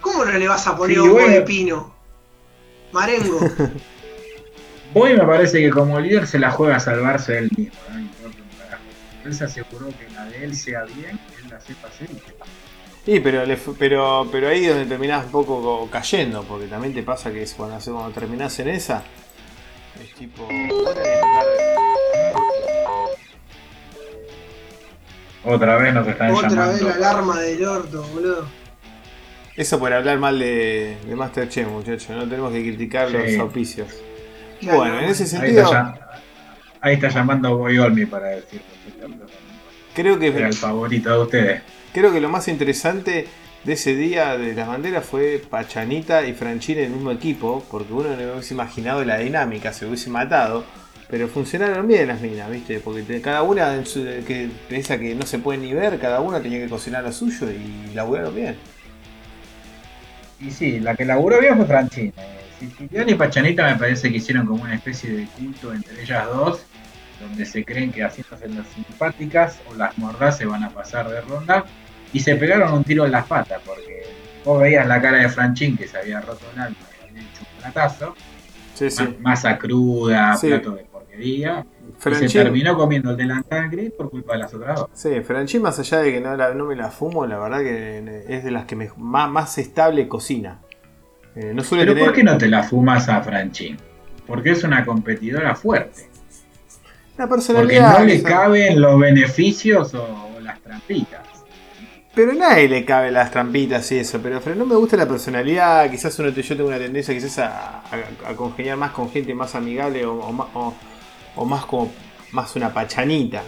[0.00, 1.32] ¿Cómo no le vas a poner Sí, hongo bueno.
[1.34, 1.94] de pino?
[2.92, 3.38] Marengo.
[4.94, 7.74] Boy me parece que como líder se la juega a salvarse él mismo.
[7.90, 8.36] No un.
[9.24, 12.08] Él se aseguró que la de él sea bien, él la sepa hacer.
[12.10, 12.32] y ya.
[13.06, 13.44] Sí, pero,
[13.78, 17.42] pero, pero ahí es donde terminás un poco co- cayendo, porque también te pasa que
[17.42, 19.02] es cuando, cuando terminás en esa,
[20.02, 20.48] es tipo...
[25.44, 26.72] Otra vez nos están Otra llamando.
[26.72, 28.48] vez la alarma del orto, boludo.
[29.56, 33.16] Eso por hablar mal de, de Masterchef, muchachos, no tenemos que criticar Sí.
[33.16, 33.88] los auspicios.
[34.60, 34.78] Claro.
[34.78, 36.22] Bueno, en ese Ahí sentido, está, ya-
[36.80, 38.60] ahí está llamando Boy Olmi para decir
[39.94, 41.62] creo que era el favorito de ustedes.
[41.96, 43.26] Creo que lo más interesante
[43.64, 47.90] de ese día de las banderas fue Pachanita y Franchini en el mismo equipo, porque
[47.90, 50.62] uno no hubiese imaginado la dinámica, se hubiese matado.
[51.08, 52.80] Pero funcionaron bien las minas, ¿viste?
[52.80, 56.68] Porque cada una, que piensa que no se puede ni ver, cada una tenía que
[56.68, 58.56] cocinar lo suyo y laburaron bien.
[60.38, 62.12] Y sí, la que laburó bien fue Franchina.
[62.18, 66.26] Eh, Siciliano y Pachanita me parece que hicieron como una especie de culto entre ellas
[66.26, 66.60] dos,
[67.20, 71.22] donde se creen que haciéndose las simpáticas o las mordaz se van a pasar de
[71.22, 71.64] ronda,
[72.12, 74.04] y se pegaron un tiro en las patas, porque
[74.44, 77.42] vos veías la cara de Franchín que se había roto el alma y había hecho
[77.42, 78.14] un platazo,
[78.74, 79.02] Sí, sí.
[79.02, 80.48] ma- masa cruda, Sí.
[80.48, 81.64] plato de porquería,
[81.98, 84.88] se terminó comiendo el delantal gris por culpa de las otras dos.
[84.92, 88.44] Sí, Franchi, más allá de que no, no me la fumo, la verdad que es
[88.44, 90.58] de las que me, más, estable cocina.
[91.34, 93.76] Eh, no Pero ¿por qué no te la fumas a Franchi?
[94.26, 96.08] Porque es una competidora fuerte.
[97.18, 97.92] La personalidad.
[97.96, 101.25] Porque no le caben los beneficios o las trampitas.
[102.16, 105.90] Pero a nadie le cabe las trampitas y eso, pero, no me gusta la personalidad,
[105.90, 107.82] quizás uno, yo tengo una tendencia quizás a,
[108.34, 111.92] congeniar más con gente más amigable o, más como
[112.32, 113.42] más una pachanita.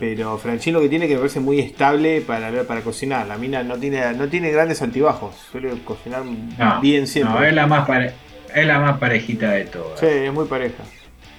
[0.00, 3.24] Pero Franchín lo que tiene que me parece muy estable para, para cocinar.
[3.28, 6.24] La mina no tiene, no tiene grandes altibajos, suele cocinar
[6.82, 7.38] bien siempre.
[7.38, 7.88] No, es la más,
[8.52, 10.00] es la más parejita de todas.
[10.00, 10.82] Sí, es muy pareja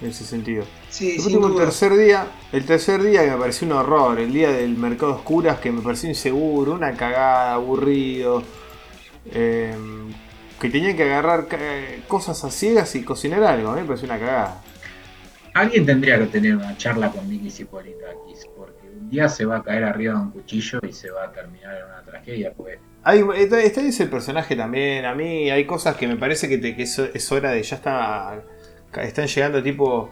[0.01, 0.63] en ese sentido.
[0.89, 4.75] Sí, el tercer día, el tercer día que me pareció un horror, el día del
[4.75, 8.43] mercado oscuras que me pareció inseguro, una cagada, aburrido,
[9.31, 10.11] em,
[10.59, 11.47] que tenía que agarrar
[12.07, 14.61] cosas a ciegas y cocinar algo, me pareció una cagada.
[15.53, 19.63] Alguien tendría que tener una charla con Miki Cipolitakis, porque un día se va a
[19.63, 22.79] caer arriba de un cuchillo y se va a terminar en una tragedia, pues.
[23.37, 26.83] este es el personaje también, a mí hay cosas que me parece que, te, que
[26.83, 28.43] es hora de ya está
[28.97, 30.09] están llegando tipo,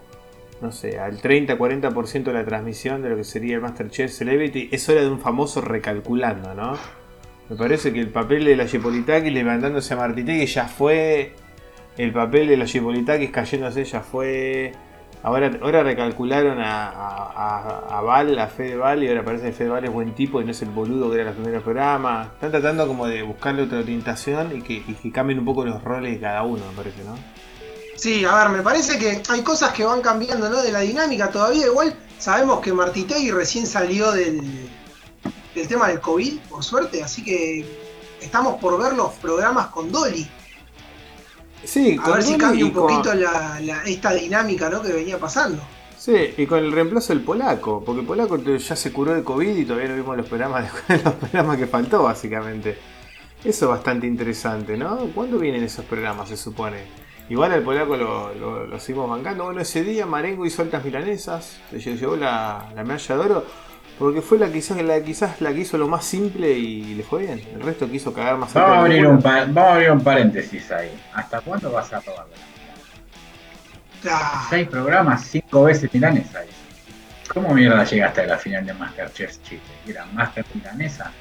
[0.62, 4.70] no sé, al 30-40% de la transmisión de lo que sería el Masterchef Celebrity.
[4.72, 6.74] Es hora de un famoso recalculando, ¿no?
[7.50, 11.34] Me parece que el papel de la Yepolitakis levantándose a Martitegui ya fue.
[11.98, 14.74] El papel de la Yepolitakis cayéndose ya fue.
[15.24, 19.70] Ahora, ahora recalcularon a, a, a, Val, a Fede Val, y ahora parece que Fede
[19.70, 22.28] Val es buen tipo y no es el boludo que era en los primeros programas.
[22.34, 26.20] Están tratando como de buscarle otra orientación y que cambien un poco los roles de
[26.20, 27.16] cada uno, me parece, ¿no?
[27.98, 30.62] Sí, a ver, me parece que hay cosas que van cambiando, ¿no?
[30.62, 31.66] De la dinámica todavía.
[31.66, 34.40] Igual sabemos que Martitegui recién salió del,
[35.56, 37.66] del tema del COVID, por suerte, así que
[38.22, 40.28] estamos por ver los programas con Dolly.
[41.64, 44.82] Sí, a ver si cambia un poquito esta dinámica ¿no?
[44.82, 45.62] que venía pasando.
[45.98, 49.58] Sí, y con el reemplazo del polaco, porque el polaco ya se curó de COVID
[49.58, 50.72] y todavía no vimos los programas,
[51.04, 52.78] los programas que faltó, básicamente.
[53.44, 54.98] Eso es bastante interesante, ¿no?
[55.16, 57.07] ¿Cuándo vienen esos programas, se supone?
[57.30, 59.46] Igual al polaco lo, lo, seguimos bancando.
[59.46, 63.46] Bueno, ese día Marengo hizo altas milanesas, se llevó la, medalla de oro,
[64.00, 67.24] porque fue la quizás, la quizás la que hizo lo más simple y le fue
[67.24, 67.42] bien.
[67.54, 70.92] El resto quiso cagar más vamos a, abrir un vamos a abrir un paréntesis ahí.
[71.14, 72.28] ¿Hasta cuándo vas a robar
[74.10, 74.48] ah.
[74.50, 76.44] Seis programas, cinco veces milanesa.
[77.34, 79.62] ¿Cómo mierda llegaste a la final de Masterchef Chile?
[79.86, 81.12] ¿Era Master Milanesa?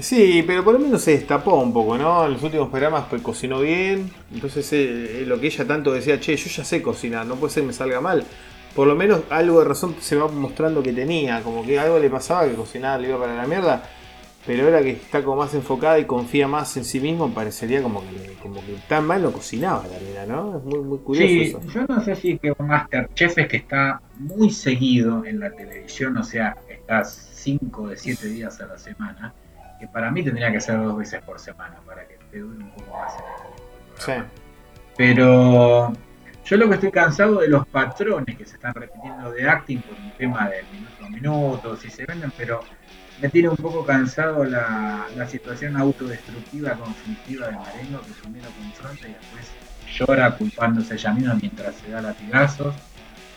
[0.00, 2.26] Sí, pero por lo menos se destapó un poco, ¿no?
[2.26, 4.10] En los últimos programas pues, cocinó bien.
[4.32, 7.62] Entonces, eh, lo que ella tanto decía, che, yo ya sé cocinar, no puede ser
[7.62, 8.24] que me salga mal.
[8.74, 12.10] Por lo menos algo de razón se va mostrando que tenía, como que algo le
[12.10, 13.82] pasaba, que cocinaba le iba para la mierda.
[14.46, 18.00] Pero ahora que está como más enfocada y confía más en sí mismo, parecería como
[18.02, 20.58] que, como que tan mal no cocinaba la vida, ¿no?
[20.58, 21.60] Es muy, muy curioso sí, eso.
[21.72, 26.16] Yo no sé si es que Masterchef es que está muy seguido en la televisión,
[26.18, 29.34] o sea, estás 5 de 7 días a la semana
[29.78, 32.70] que para mí tendría que ser dos veces por semana para que te dure un
[32.70, 33.12] poco más
[33.98, 34.12] Sí.
[34.96, 35.92] Pero
[36.44, 39.94] yo lo que estoy cansado de los patrones que se están repitiendo de acting por
[39.98, 42.60] un tema del minuto a minuto, si se venden, pero
[43.20, 49.08] me tiene un poco cansado la, la situación autodestructiva, conflictiva de Marengo, que primero confronta
[49.08, 49.52] y después
[49.88, 52.74] llora culpándose ella misma mientras se da latigazos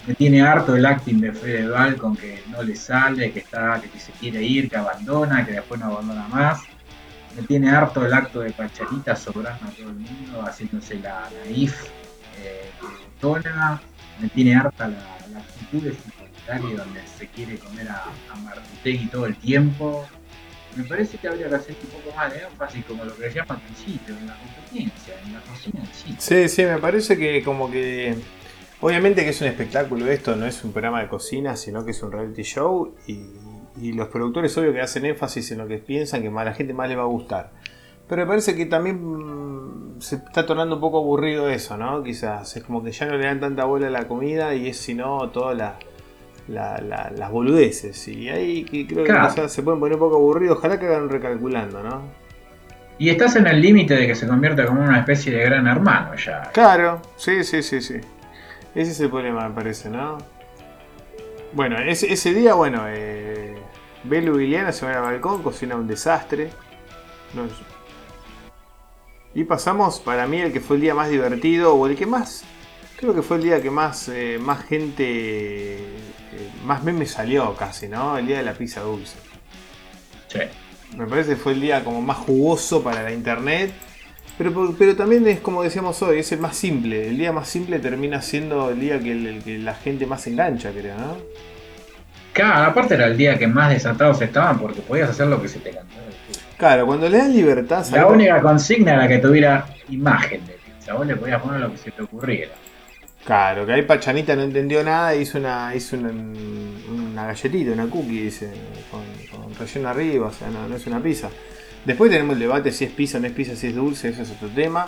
[0.10, 4.00] me tiene harto el acting de Fede con que no le sale, que está, que
[4.00, 6.64] se quiere ir, que abandona, que después no abandona más.
[7.36, 11.76] Me tiene harto el acto de Pacharita sobrando a todo el mundo, haciéndose la naif
[12.40, 12.72] eh,
[14.20, 14.98] Me tiene harta la,
[15.32, 15.96] la actitud de
[16.76, 20.08] donde se quiere comer a, a Martutegui todo el tiempo.
[20.76, 23.52] Me parece que habría que hacer un poco más de énfasis, como lo que decíamos
[23.52, 26.16] al principio, en la competencia, en la cocina en sí.
[26.18, 28.18] Sí, sí, me parece que como que
[28.82, 32.02] Obviamente que es un espectáculo esto, no es un programa de cocina, sino que es
[32.02, 33.26] un reality show y,
[33.94, 36.90] los productores obvio que hacen énfasis en lo que piensan que a la gente más
[36.90, 37.52] le va a gustar.
[38.10, 42.04] Pero me parece que también mm, se está tornando un poco aburrido eso, ¿no?
[42.04, 44.78] Quizás es como que ya no le dan tanta bola a la comida y es
[44.78, 45.58] sino todas
[46.48, 48.06] las boludeces.
[48.10, 52.02] Y ahí creo que se pueden poner un poco aburridos, ojalá que hagan recalculando, ¿no?
[52.98, 56.16] Y estás en el límite de que se convierta como una especie de gran hermano
[56.16, 56.50] ya.
[56.52, 58.02] Claro, sí, sí, sí, sí.
[58.76, 60.18] Ese es el problema, me parece, ¿no?
[61.54, 63.56] Bueno, ese, ese día, bueno, eh,
[64.04, 66.52] Belu y Liliana se van al balcón, cocina un desastre.
[69.34, 72.44] y pasamos, para mí, el que fue el día más divertido, o el que más.
[72.98, 75.06] Creo que fue el día que más, eh, más gente.
[75.08, 78.18] Eh, más meme salió casi, ¿no?
[78.18, 79.18] El día de la pizza dulce.
[80.28, 80.40] Sí.
[80.96, 83.72] Me parece que fue el día como más jugoso para la internet
[84.40, 87.10] Pero, pero también es como decíamos hoy, es el más simple.
[87.10, 90.32] El día más simple termina siendo el día que, el- que la gente más se
[90.32, 91.18] engancha, creo, ¿no?
[92.34, 95.60] Claro, aparte era el día que más desatados estaban porque podías hacer lo que se
[95.60, 96.08] te cantaba.
[96.58, 100.94] Claro, cuando le dan libertad, La única consigna era que tuviera imagen de pizza.
[100.94, 102.62] Vos le podías poner lo que se te ocurriera.
[103.24, 108.22] Claro, que ahí Pachanita no entendió nada hizo una, hizo una, una galletita, una cookie,
[108.24, 111.30] dice, con, con relleno arriba, o sea, no, no es una pizza.
[111.86, 114.22] Después tenemos el debate si es pizza o no es pizza, si es dulce, eso
[114.22, 114.88] es otro tema.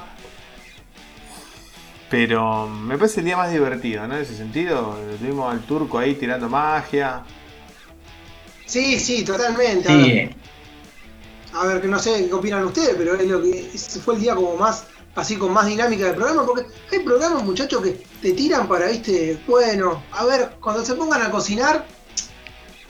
[2.10, 4.15] Pero me parece el día más divertido, ¿no?
[4.17, 7.23] En ese sentido, tuvimos al turco ahí tirando magia.
[8.65, 9.89] Sí, sí, totalmente.
[9.89, 10.36] A ver, Sí,
[11.54, 14.21] A ver, que no sé qué opinan ustedes, pero es lo que ese fue el
[14.21, 18.34] día como más, así con más dinámica del programa, porque hay programas, muchachos, que te
[18.34, 21.86] tiran para, viste, bueno, a ver, cuando se pongan a cocinar,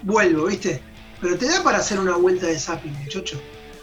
[0.04, 0.82] vuelvo, viste.
[1.20, 3.40] Pero te da para hacer una vuelta de zapping, muchacho.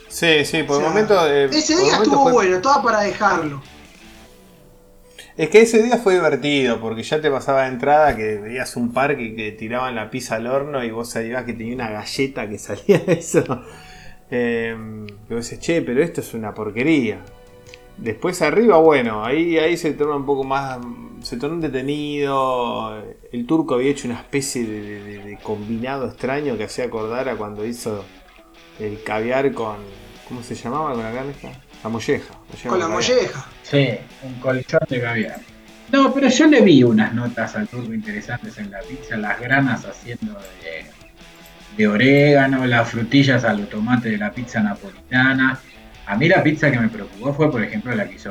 [0.09, 1.27] Sí, sí, por O sea, el momento.
[1.29, 3.63] eh, Ese día momento estuvo fue- bueno, todo para dejarlo.
[5.37, 8.93] Es que ese día fue divertido, porque ya te pasaba de entrada que veías un
[8.93, 12.49] parque y que tiraban la pizza al horno y vos sabías que tenía una galleta
[12.49, 13.45] que salía de eso.
[14.31, 14.77] Eh,
[15.31, 17.21] y vos decís, che, pero esto es una porquería.
[17.99, 20.79] Después arriba, bueno, ahí, ahí se torna un poco más.
[21.23, 22.97] Se tornó entretenido.
[23.33, 27.37] El turco había hecho una especie de, de- de combinado extraño que hacía acordar a
[27.37, 28.05] cuando hizo
[28.79, 29.77] el caviar con.
[30.29, 31.53] ¿Cómo se llamaba con la carne esta?
[31.83, 32.35] La molleja.
[32.67, 32.91] Con la caviar.
[32.91, 33.47] molleja.
[33.63, 33.89] sí,
[34.23, 35.41] un colchón de caviar.
[35.91, 39.87] No, pero yo le vi unas notas al turco interesantes en la pizza, las granas
[39.87, 40.85] haciendo de,
[41.77, 45.59] de orégano, las frutillas a los tomates de la pizza napolitana.
[46.07, 48.31] A mí la pizza que me preocupó fue, por ejemplo, la que hizo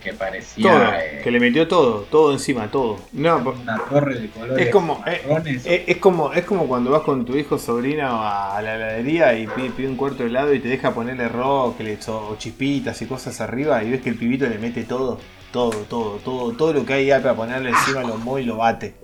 [0.00, 2.98] que parecía Todo, eh, que le metió todo, todo encima, todo.
[3.12, 5.66] No, una torre de colores Es como, eh, marrones.
[5.66, 9.46] es, es como, es como cuando vas con tu hijo sobrina a la heladería y
[9.46, 13.40] pide, pide un cuarto de helado y te deja ponerle rockles o chispitas y cosas
[13.40, 15.18] arriba y ves que el pibito le mete todo,
[15.52, 18.56] todo, todo, todo, todo lo que hay ahí para ponerle encima lo mueve y lo
[18.56, 18.94] bate.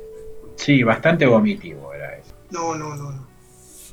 [0.57, 2.33] Sí, bastante vomitivo era eso.
[2.51, 3.27] No, no, no, no.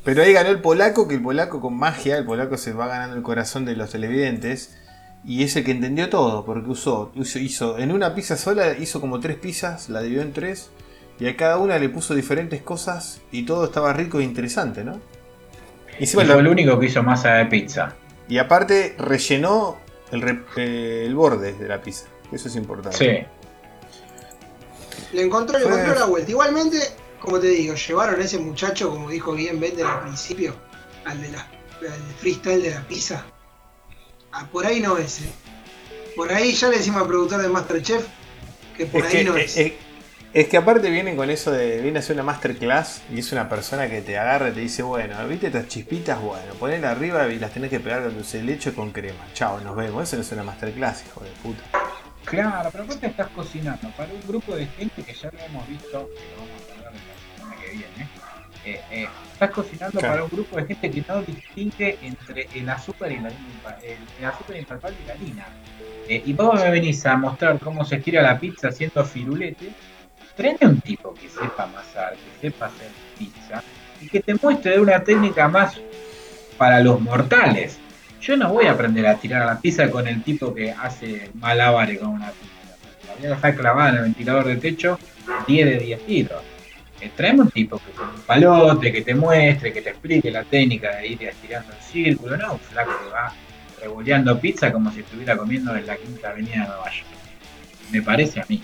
[0.03, 3.15] Pero ahí ganó el polaco, que el polaco con magia, el polaco se va ganando
[3.15, 4.77] el corazón de los televidentes.
[5.25, 8.99] Y es el que entendió todo, porque usó, hizo, hizo- en una pizza sola, hizo
[8.99, 10.69] como tres pizzas, la dividió en tres,
[11.19, 14.99] y a cada una le puso diferentes cosas y todo estaba rico e interesante, ¿no?
[15.99, 17.95] Y, lo- fue el único que hizo masa de pizza.
[18.27, 19.77] y aparte rellenó
[20.11, 22.97] el, re- eh, el borde de la pizza, eso es importante.
[22.97, 23.27] Sí.
[25.15, 26.31] Le encontró, le encontró la vuelta.
[26.31, 26.77] Igualmente,
[27.19, 30.55] como te digo, llevaron a ese muchacho, como dijo bien Bender al principio,
[31.05, 33.25] al de la al freestyle de la pizza.
[34.33, 35.31] Ah, por ahí no es, eh.
[36.15, 38.05] Por ahí ya le decimos al productor de Masterchef
[38.75, 39.57] que por Es ahí que, no eh, es.
[39.57, 39.77] eh,
[40.33, 41.79] es que aparte vienen con eso de.
[41.81, 44.81] Viene a hacer una masterclass y es una persona que te agarra y te dice:
[44.81, 46.19] Bueno, ¿viste estas chispitas?
[46.19, 49.23] Bueno, ponela arriba y las tenés que pegar con dulce de leche con crema.
[49.35, 50.03] Chao, nos vemos.
[50.03, 51.61] Eso no es una masterclass, hijo de puta.
[52.25, 56.09] Claro, pero aparte estás cocinando para un grupo de gente que ya lo hemos visto,
[58.65, 60.13] eh, eh, estás cocinando Claro.
[60.13, 64.25] para un grupo de gente que no distingue entre el azúcar y la el, el
[64.25, 65.45] azúcar y la harina.
[66.07, 69.69] Eh, y vos me venís a mostrar cómo se estira la pizza haciendo firulete.
[70.35, 73.63] Tráeme un tipo que sepa amasar, que sepa hacer pizza
[74.01, 75.79] y que te muestre de una técnica más
[76.57, 77.77] para los mortales.
[78.21, 81.99] Yo no voy a aprender a tirar la pizza con el tipo que hace malabares
[81.99, 83.07] con una pizza.
[83.07, 84.97] La voy a dejar clavada en el ventilador de techo
[85.47, 86.41] 10 de 10 tiros.
[87.03, 90.43] Eh, traeme un tipo que con un palote, que te muestre, que te explique la
[90.43, 93.33] técnica de ir estirando el círculo, no un flaco que va
[93.81, 97.07] revoleando pizza como si estuviera comiendo en la quinta avenida de Nueva York.
[97.91, 98.63] Me parece a mí.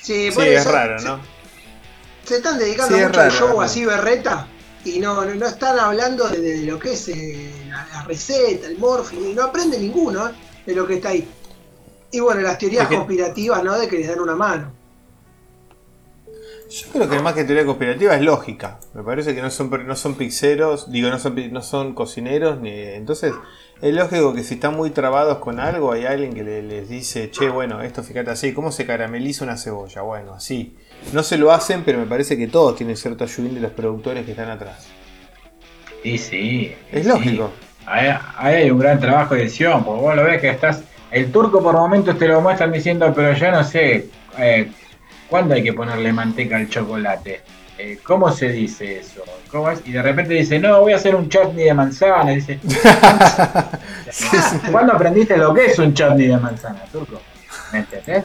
[0.00, 1.20] Sí, es raro, ¿no?
[2.24, 3.60] Se, están dedicando Sí, es mucho al show raro.
[3.62, 4.46] así berreta
[4.84, 8.66] y no, no, no están hablando de, de lo que es eh, la, la receta,
[8.68, 10.32] el morphing, y no aprende ninguno eh,
[10.66, 11.28] de lo que está ahí.
[12.10, 13.78] Y bueno, las teorías Es que- conspirativas, ¿no?
[13.78, 14.72] De que les dan una mano.
[16.70, 18.78] Yo creo que más que teoría conspirativa es lógica.
[18.92, 22.60] Me parece que no son, no son pizzeros, digo, no son, no son cocineros.
[22.60, 23.32] Ni, entonces,
[23.80, 27.30] es lógico que si están muy trabados con algo, hay alguien que le- les dice,
[27.30, 30.02] che, bueno, esto fíjate así, ¿cómo se carameliza una cebolla?
[30.02, 30.76] Bueno, así.
[31.14, 34.24] No se lo hacen, pero me parece que todos tienen cierto ayudín de los productores
[34.26, 34.88] que están atrás.
[36.04, 36.74] Y sí.
[36.92, 37.08] Es sí.
[37.08, 37.50] lógico.
[37.86, 40.82] Ahí, ahí hay un gran trabajo de edición, porque vos lo ves que estás.
[41.10, 44.70] El turco por momentos te lo muestran diciendo, pero yo no sé eh,
[45.28, 47.42] cuándo hay que ponerle manteca al chocolate.
[47.78, 49.22] Eh, ¿Cómo se dice eso?
[49.50, 49.80] ¿Cómo es?
[49.86, 52.32] Y de repente dice, no, voy a hacer un chutney de manzana.
[52.32, 52.58] Y dice,
[54.72, 57.20] ¿cuándo aprendiste lo que es un chutney de manzana, turco?
[57.72, 58.24] ¿Me entendés?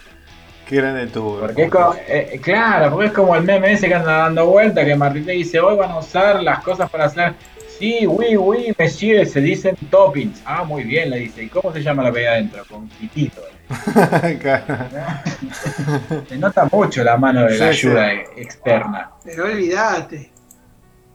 [0.66, 1.36] Qué grande tú.
[1.40, 4.84] Porque es como, eh, claro, porque es como el meme ese que anda dando vuelta,
[4.84, 7.34] que Martín dice, hoy van a usar las cosas para hacer
[7.78, 10.42] Sí, oui, oui, monsieur, se dicen toppings.
[10.44, 11.42] Ah, muy bien, le dice.
[11.44, 12.64] ¿Y cómo se llama la hay adentro?
[12.68, 13.42] Con quitito.
[16.28, 17.86] se nota mucho la mano de la Sí, sí.
[17.88, 19.10] ayuda externa.
[19.24, 20.30] Pero olvídate.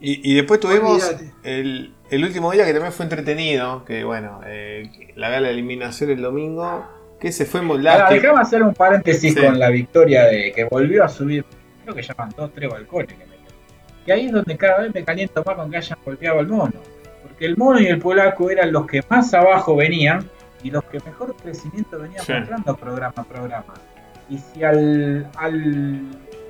[0.02, 4.90] Y, y después tuvimos el, el último día que también fue entretenido, que bueno, eh,
[5.16, 6.86] la gala de eliminación el domingo,
[7.20, 8.08] que se fue Moldavia.
[8.10, 9.40] déjame hacer un paréntesis Sí.
[9.42, 11.44] con la victoria de que volvió a subir,
[11.84, 13.16] creo que llaman dos, tres balcones.
[14.10, 16.74] Y ahí es donde cada vez me caliento más con que hayan golpeado al mono.
[17.22, 20.28] Porque el mono y el polaco eran los que más abajo venían
[20.64, 22.34] y los que mejor crecimiento venían Sí.
[22.34, 23.74] mostrando programa a programa.
[24.28, 26.02] Y si al, al,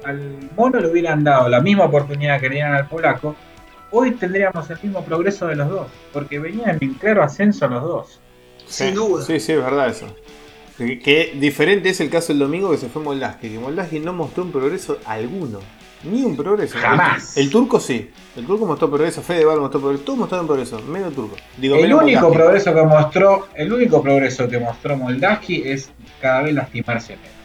[0.05, 3.35] al mono le hubieran dado la misma oportunidad que le dieron al polaco,
[3.91, 5.87] hoy tendríamos el mismo progreso de los dos.
[6.13, 8.19] Porque venían en claro ascenso los dos.
[8.67, 9.21] Sin duda.
[9.25, 10.07] Sí, sí, es verdad eso.
[10.77, 14.13] Que, que diferente es el caso el domingo que se fue Moldaski, que Moldaski no
[14.13, 15.59] mostró un progreso alguno.
[16.03, 16.77] Ni un progreso.
[16.77, 17.35] Jamás.
[17.37, 18.09] El, el turco sí.
[18.35, 20.03] El turco mostró progreso, Fedeval mostró progreso.
[20.05, 21.35] Todos mostraron progreso, menos turco.
[21.57, 22.37] Digo, El menos único Moldaski.
[22.37, 27.37] progreso que mostró, el único progreso que mostró Moldaski es cada vez lastimarse menos.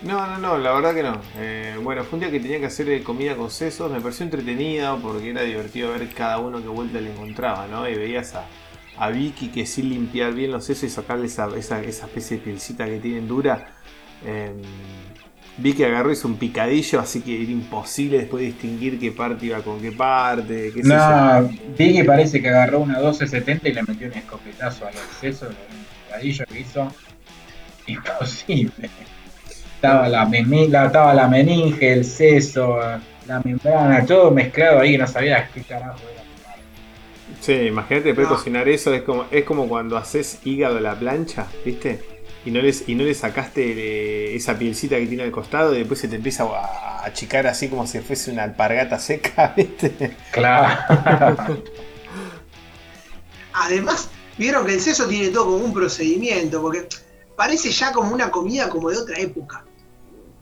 [0.00, 1.20] No, no, no, la verdad que no.
[1.36, 4.24] Eh, bueno, fue un día que tenía que hacer eh, comida con sesos, me pareció
[4.24, 7.86] entretenido porque era divertido ver cada uno que vuelta le encontraba, ¿no?
[7.86, 8.46] Y veías a,
[8.96, 12.44] a Vicky que sin limpiar bien los sesos y sacarle esa, esa, esa especie de
[12.44, 13.74] pielcita que tienen dura.
[14.24, 14.54] eh,
[15.60, 19.58] Vicky agarró y hizo un picadillo, así que era imposible después distinguir qué parte iba
[19.60, 20.96] con qué parte, qué sé yo.
[20.96, 25.54] No, Vicky parece que agarró una 1270 y le metió un escopetazo al exceso, un
[26.06, 26.92] picadillo que hizo
[27.86, 28.90] imposible.
[29.74, 32.78] Estaba la, memi- la- estaba la meninge, el seso,
[33.26, 36.20] la membrana, todo mezclado ahí, no sabía qué carajo era.
[37.40, 38.34] Sí, imagínate después No.
[38.36, 42.00] cocinar eso, es como, es como cuando haces hígado a la plancha, ¿viste?
[42.44, 46.00] Y no, les, y no le sacaste esa pielcita que tiene al costado y después
[46.00, 50.16] se te empieza a, achicar así como si fuese una alpargata seca, ¿viste?
[50.32, 51.62] Claro.
[53.52, 56.88] Además, vieron que el seso tiene todo como un procedimiento, porque
[57.36, 59.64] parece ya como una comida como de otra época.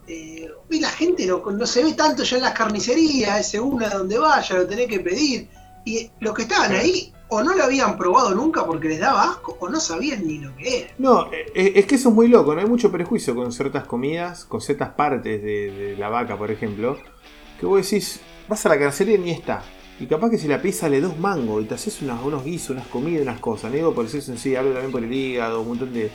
[0.07, 3.82] Eh, hoy la gente no, no se ve tanto ya en las carnicerías, es según
[3.82, 5.49] a donde vaya, lo tenés que pedir.
[5.84, 9.56] Y los que estaban ahí, o no lo habían probado nunca porque les daba asco,
[9.60, 10.90] o no sabían ni lo que era.
[10.98, 13.84] No, eh, eh, es que eso es muy loco, no hay mucho prejuicio con ciertas
[13.84, 16.98] comidas, con ciertas partes de, la vaca, por ejemplo,
[17.60, 19.62] que vos decís, vas a la carnicería y ni está.
[20.00, 22.86] Y capaz que si la pizza le dos mangos y te haces unos, guisos, unas
[22.86, 23.72] comidas, unas cosas.
[23.72, 26.10] Digo por eso en sí, hablo también por el hígado, un montón de,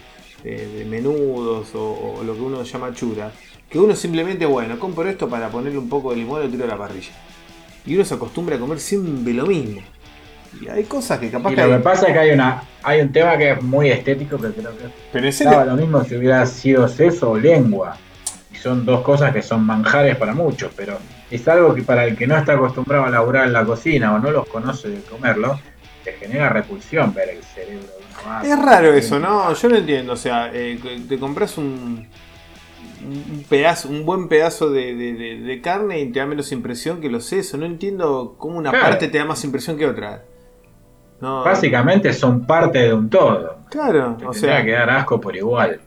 [0.89, 3.33] menudos o, o lo que uno llama chura.
[3.69, 6.63] Que uno simplemente, bueno, compro esto para ponerle un poco de limón y lo tiro
[6.63, 7.11] a la parrilla.
[7.85, 9.81] Y uno se acostumbra a comer siempre lo mismo.
[10.61, 11.61] Y hay cosas que capaz Y que...
[11.65, 14.51] lo que pasa es que hay una hay un tema que es muy estético que
[14.51, 17.97] creo que Pero lo mismo si hubiera sido seso o lengua.
[18.51, 20.97] Y son dos cosas que son manjares para muchos, pero
[21.31, 24.19] es algo que para el que no está acostumbrado a laburar en la cocina o
[24.19, 25.59] no los conoce de comerlo,
[26.03, 28.47] te genera repulsión ver el cerebro de una vaca.
[28.47, 29.51] Es raro eso, ¿no?
[29.53, 30.13] Yo no entiendo.
[30.13, 30.77] O sea, eh,
[31.09, 32.07] te compras un,
[33.05, 37.01] un pedazo, un buen pedazo de, de- de- de carne y te da menos impresión
[37.01, 37.59] que los sesos.
[37.59, 38.85] No entiendo cómo una Claro.
[38.89, 40.23] parte te da más impresión que otra.
[41.23, 43.59] No, Básicamente son parte de un todo.
[43.69, 45.79] claro, Te o sea, que dar asco por igual.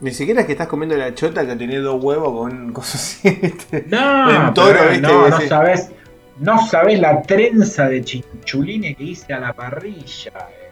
[0.00, 3.54] ni siquiera es que estás comiendo la chota que tiene dos huevos con cosas así.
[3.88, 5.06] No, Un toro, pero ¿viste?
[5.08, 5.90] no, sabes,
[6.38, 10.32] no sabes la trenza de chinchulines que hice a la parrilla.
[10.50, 10.70] eh.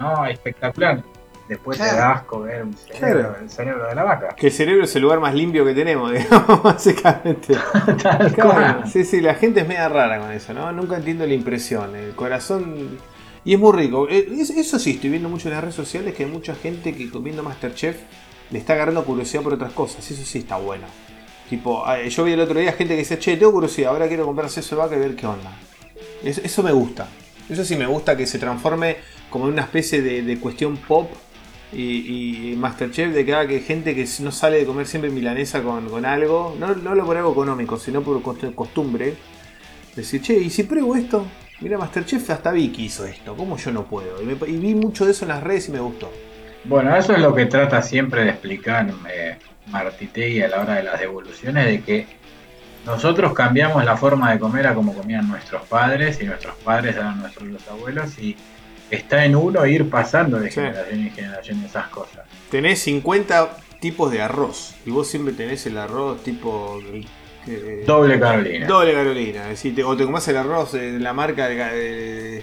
[0.00, 1.00] No, espectacular.
[1.48, 1.98] Después te Claro.
[1.98, 3.36] da asco ver un cerebro, Claro.
[3.42, 4.28] el cerebro de la vaca.
[4.36, 7.54] Que el cerebro es el lugar más limpio que tenemos, digamos, básicamente.
[8.02, 10.70] Tal Claro, sí, sí, la gente es media rara con eso, ¿no?
[10.72, 11.96] Nunca entiendo la impresión.
[11.96, 12.98] El corazón.
[13.44, 14.06] Y es muy rico.
[14.10, 16.94] Eh, es- Eso sí, estoy viendo mucho en las redes sociales que hay mucha gente
[16.94, 17.96] que viendo Masterchef
[18.50, 20.10] le está agarrando curiosidad por otras cosas.
[20.10, 20.86] Eso sí está bueno.
[21.48, 24.26] Tipo, ah, yo vi el otro día gente que decía, che, tengo curiosidad, ahora quiero
[24.26, 25.50] comprar seso de vaca y ver qué onda.
[26.22, 27.08] Eso, eso me gusta.
[27.48, 28.96] Eso sí me gusta que se transforme
[29.30, 31.10] como en una especie de, de cuestión pop
[31.72, 35.62] y, y Masterchef de que haga que gente que no sale de comer siempre milanesa
[35.62, 39.14] con, con algo, no, no lo por algo económico, sino por cost- costumbre,
[39.94, 41.26] decir, che, ¿y si pruebo esto?
[41.60, 44.22] Mira, Masterchef hasta Vicky hizo esto, ¿cómo yo no puedo?
[44.22, 46.10] Y, vi mucho de eso en las redes y me gustó.
[46.64, 50.82] Bueno, eso es lo que trata siempre de explicar eh, Martitegui a la hora de
[50.84, 52.06] las devoluciones, de que
[52.86, 57.20] nosotros cambiamos la forma de comer a como comían nuestros padres y nuestros padres eran
[57.20, 58.36] nuestros los abuelos y
[58.90, 60.56] está en uno ir pasando de Sí.
[60.56, 62.26] generación en generación esas cosas.
[62.50, 66.80] Tenés 50 tipos de arroz y vos siempre tenés el arroz tipo...
[67.46, 68.66] eh, Doble Carolina.
[68.66, 69.42] Doble Carolina.
[69.44, 72.42] Es decir, te- o te comás el arroz de la marca de, de-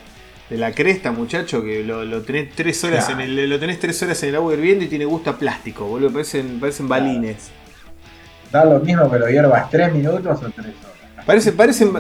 [0.50, 3.22] de la cresta, muchacho, que lo, lo tenés tres horas Claro.
[3.24, 5.86] en el, lo tenés tres horas en el agua hirviendo y tiene gusto a plástico,
[5.86, 6.12] boludo.
[6.12, 7.04] Parecen, parecen Claro.
[7.04, 7.50] balines.
[8.52, 10.95] Da lo mismo que lo hierbas tres minutos o tres horas.
[11.26, 11.92] Parecen, parecen,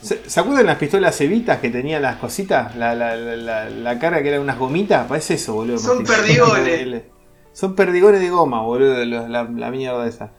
[0.00, 2.74] ¿Se, se acuerdan las pistolas Evitas que tenían las cositas?
[2.76, 5.06] La, la, la, la, la cara que eran unas gomitas.
[5.06, 5.78] Parece eso, boludo.
[5.78, 7.02] Son perdigones.
[7.52, 9.04] Son perdigones de goma, boludo.
[9.04, 10.30] los- La, la mierda esa.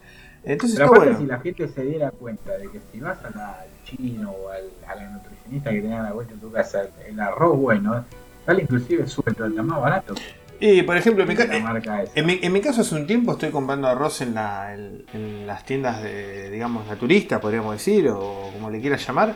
[0.44, 1.20] Entonces Pero está aparte, bueno.
[1.20, 4.50] si la gente se diera cuenta de que si vas a la- al chino o
[4.50, 8.04] al, a la nutricionista que tenga a la vuelta de tu casa, el arroz bueno,
[8.46, 10.16] sale inclusive suelto, está más barato.
[10.62, 12.12] Y por ejemplo, en mi, que ca- la marca esa.
[12.16, 15.48] en, mi, en mi caso hace un tiempo estoy comprando arroz en, la, en, en
[15.48, 19.34] las tiendas de, digamos, naturistas, podríamos decir, o como le quieras llamar.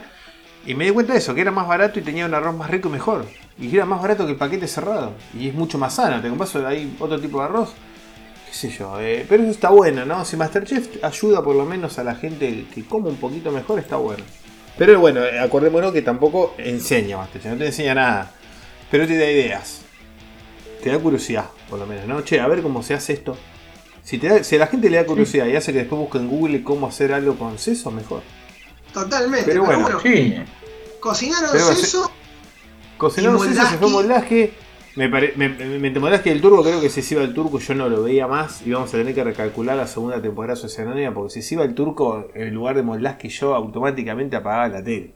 [0.64, 2.70] Y me di cuenta de eso, que era más barato y tenía un arroz más
[2.70, 3.26] rico y mejor.
[3.58, 5.12] Y que era más barato que el paquete cerrado.
[5.38, 6.20] Y es mucho más sano.
[6.22, 7.72] Te compras ahí otro tipo de arroz.
[8.48, 9.00] Qué sé yo.
[9.00, 10.24] eh, pero eso está bueno, ¿no?
[10.24, 13.96] Si Masterchef ayuda por lo menos a la gente que come un poquito mejor, está
[13.96, 14.24] bueno.
[14.78, 17.52] Pero bueno, acordémonos que tampoco enseña Masterchef.
[17.52, 18.30] No te enseña nada.
[18.90, 19.82] Pero te da ideas.
[20.82, 22.20] Te da curiosidad, por lo menos, ¿no?
[22.22, 23.36] Che, a ver cómo se hace esto.
[24.02, 26.18] Si, te da- si a la gente le da curiosidad y hace que después busque
[26.18, 28.22] en Google cómo hacer algo con seso, mejor.
[28.92, 29.46] Totalmente.
[29.46, 30.36] Pero Pero, bueno, bueno, Sí,
[31.00, 32.10] cocinaron Pero eso.
[32.96, 33.90] Cocinado Y seso, se fue.
[33.90, 34.50] Moldaski.
[34.94, 37.58] Me, pare- me, me, me- Moldaski del turco, creo que si se iba el turco
[37.58, 38.62] yo no lo veía más.
[38.66, 41.12] Y vamos a tener que recalcular la segunda temporada de Sociedad Anónima.
[41.12, 45.12] Porque si se iba el turco, en lugar de Moldaski, yo automáticamente apagaba la tele.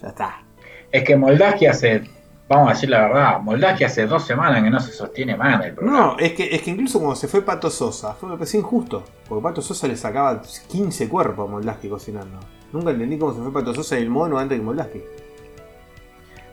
[0.00, 0.42] Ya está.
[0.90, 2.02] es que Moldaski hace,
[2.48, 5.74] vamos a decir la verdad, Moldaski hace dos semanas que no se sostiene más el
[5.74, 5.98] programa.
[5.98, 9.04] No, es que, es que incluso cuando se fue Pato Sosa, fue, me pareció injusto.
[9.28, 12.38] Porque Pato Sosa le sacaba 15 cuerpos a Moldaski cocinando.
[12.72, 15.02] Nunca entendí cómo se fue Pato Sosa y el mono antes que Moldaski.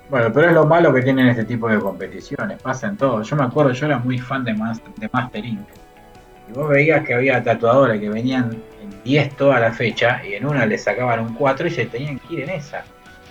[0.09, 3.23] Bueno, pero es lo malo que tienen este tipo de competiciones, pasa en todo.
[3.23, 5.67] Yo me acuerdo, yo era muy fan de, Master, de Master Inc.
[6.47, 10.45] Y vos veías que había tatuadores que venían en 10 toda la fecha y en
[10.45, 12.85] una le sacaban un 4 y se tenían que ir en esa.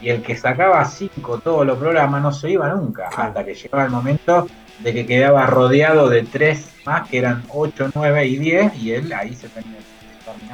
[0.05, 3.22] Y el que sacaba 5 todos los programas no se iba nunca, Claro.
[3.30, 4.46] hasta que llegaba el momento
[4.80, 9.11] de que quedaba rodeado de 3 más, que eran 8, 9 y 10, y él
[9.14, 9.82] ahí se terminaba,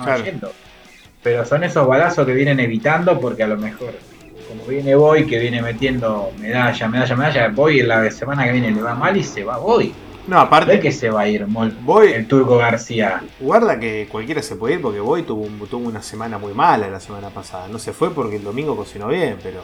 [0.04, 0.24] Claro.
[0.24, 0.52] yendo.
[1.24, 3.92] Pero son esos balazos que vienen evitando porque a lo mejor,
[4.48, 8.80] como viene Boy, que viene metiendo medalla, medalla, medalla, Boy la semana que viene le
[8.82, 9.92] va mal y se va Boy.
[10.30, 13.20] No, aparte, que se va a ir Mol- Boy, el Turco García.
[13.40, 16.88] Guarda que cualquiera se puede ir porque Boy tuvo, un- tuvo una semana muy mala
[16.88, 17.66] la semana pasada.
[17.66, 19.60] No se fue porque el domingo cocinó bien, pero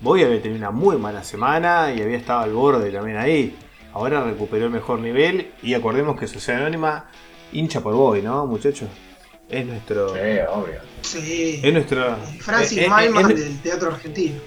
[0.00, 3.56] Boy había tenido una muy mala semana y había estado al borde también ahí.
[3.92, 7.10] Ahora recuperó el mejor nivel y acordemos que Sociedad Anónima
[7.52, 8.88] hincha por Boy, ¿no, muchachos?
[9.50, 10.14] Es nuestro.
[10.14, 10.80] Sí, obvio.
[11.02, 11.60] Sí.
[11.62, 12.16] Es nuestro.
[12.40, 14.40] Francis es- es- Maiman es- del teatro argentino.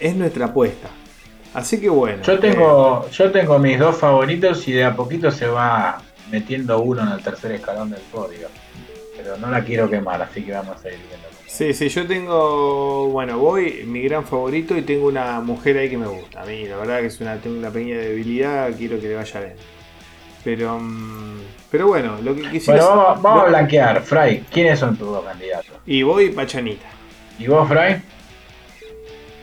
[0.00, 0.88] es nuestra apuesta.
[1.54, 2.22] Así que bueno.
[2.22, 6.80] Yo eh, tengo, yo tengo mis dos favoritos y de a poquito se va metiendo
[6.80, 8.48] uno en el tercer escalón del podio.
[9.16, 11.28] Pero no la quiero quemar, así que vamos a ir viendo.
[11.46, 15.96] Sí, sí, yo tengo, bueno, voy, mi gran favorito y tengo una mujer ahí que
[15.96, 16.42] me gusta.
[16.42, 19.40] A mí, la verdad que es una, tengo una pequeña debilidad, quiero que le vaya
[19.40, 19.54] bien.
[20.44, 21.40] Pero, mm,
[21.70, 22.84] pero bueno, lo que quisiera...
[22.84, 24.02] Bueno, vamos, vamos a blanquear.
[24.02, 25.72] Fray, ¿quiénes son tus dos candidatos?
[25.86, 26.86] Y voy Pachanita.
[27.38, 28.02] ¿Y vos, Fray?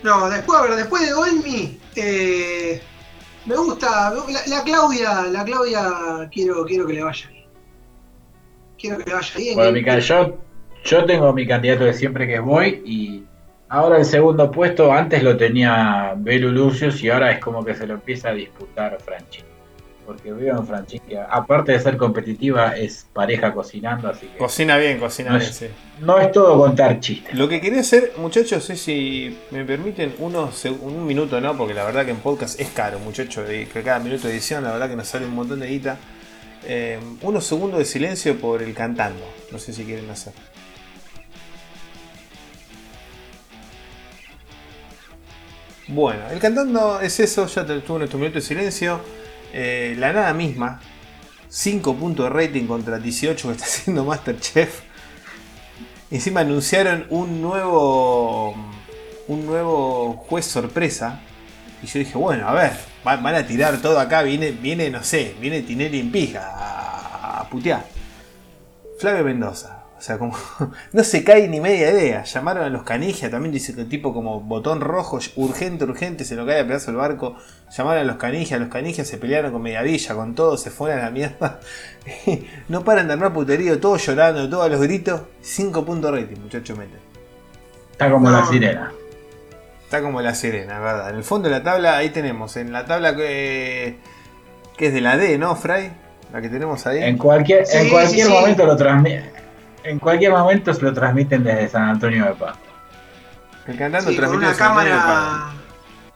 [0.03, 2.81] No, después, a ver, después de Olmi, eh,
[3.45, 4.11] me gusta.
[4.11, 7.45] La, la Claudia, la Claudia quiero, quiero que le vaya bien.
[8.77, 9.55] Quiero que le vaya bien.
[9.55, 10.37] Bueno, que- Micael, yo,
[10.83, 13.23] yo tengo mi candidato de siempre que es Boy y
[13.69, 17.87] ahora el segundo puesto, antes lo tenía Belu Lucius y ahora es como que se
[17.87, 19.43] lo empieza a disputar Franchi.
[20.05, 24.77] Porque veo en Franchi que aparte de ser competitiva es pareja cocinando, así que Cocina
[24.77, 25.67] bien, cocina No bien, es- sí.
[25.99, 27.33] no es todo contar chistes.
[27.33, 31.57] Lo que quería hacer, muchachos, es si me permiten unos, un minuto, ¿no?
[31.57, 34.71] Porque la verdad que en podcast es caro, muchachos, que cada minuto de edición, la
[34.71, 35.97] verdad que nos sale un montón de guita.
[36.67, 39.23] Eh, unos segundos de silencio por el cantando.
[39.51, 40.33] No sé si quieren hacer.
[45.87, 48.99] Bueno, el cantando es eso, ya tuvo nuestro minuto de silencio.
[49.57, 50.81] Eh, la nada misma,
[51.47, 54.81] 5 puntos de rating contra 18 que está haciendo Masterchef.
[56.11, 58.53] Encima anunciaron un nuevo.
[59.27, 61.19] Un nuevo juez sorpresa.
[61.81, 62.73] Y yo dije, bueno, a ver,
[63.07, 64.21] va- van a tirar todo acá.
[64.21, 66.41] Viene, viene no sé, viene Tinelli en pija
[67.39, 67.85] a putear.
[68.99, 69.74] Flavio Mendoza.
[70.05, 70.37] O sea, como.
[70.93, 72.23] No se cae ni media idea.
[72.25, 73.31] Llamaron a los canigia.
[73.31, 76.97] También dice que tipo como botón rojo, urgente, urgente, se lo cae a pedazo el
[76.97, 77.35] barco.
[77.75, 78.59] Llamaron a los canigia.
[78.59, 81.59] Los canigia se pelearon con Mediavilla, con todo, se fueron a la mierda.
[82.69, 85.21] no paran de armar puterío, todos llorando, todos a los gritos.
[85.41, 86.99] 5 puntos de rating, muchachos, meten.
[87.91, 88.37] Está como No.
[88.39, 88.91] la sirena.
[89.85, 91.09] Está como la sirena, ¿verdad?
[91.09, 92.57] En el fondo de la tabla, ahí tenemos.
[92.57, 93.97] En la tabla que,
[94.77, 95.91] que es de la D, ¿no, Fray?
[96.31, 97.01] La que tenemos ahí.
[97.01, 98.37] En cualquier, Sí, en cualquier sí, sí.
[98.37, 99.31] momento lo transmiten.
[99.85, 102.57] En cualquier momento se lo transmiten desde San Antonio de Paz.
[103.67, 105.53] el cantando Sí, con una cámara.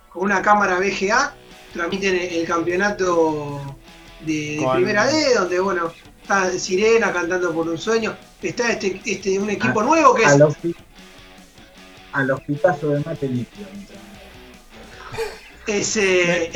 [0.09, 1.33] Con una cámara VGA
[1.73, 3.75] transmiten el, campeonato
[4.21, 5.91] de, primera D, donde bueno,
[6.21, 8.15] está Sirena cantando por un sueño.
[8.41, 10.75] Está este, este un equipo nuevo que A es lo, fi-
[12.13, 13.67] a los pitazos de mate líquido.
[15.67, 16.51] Ese.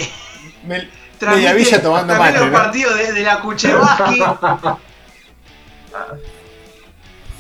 [0.66, 0.90] Me-
[1.20, 2.58] transmite Media Villa tomando también mate, los ¿no?
[2.58, 4.20] partidos de, de la Kuchevaski.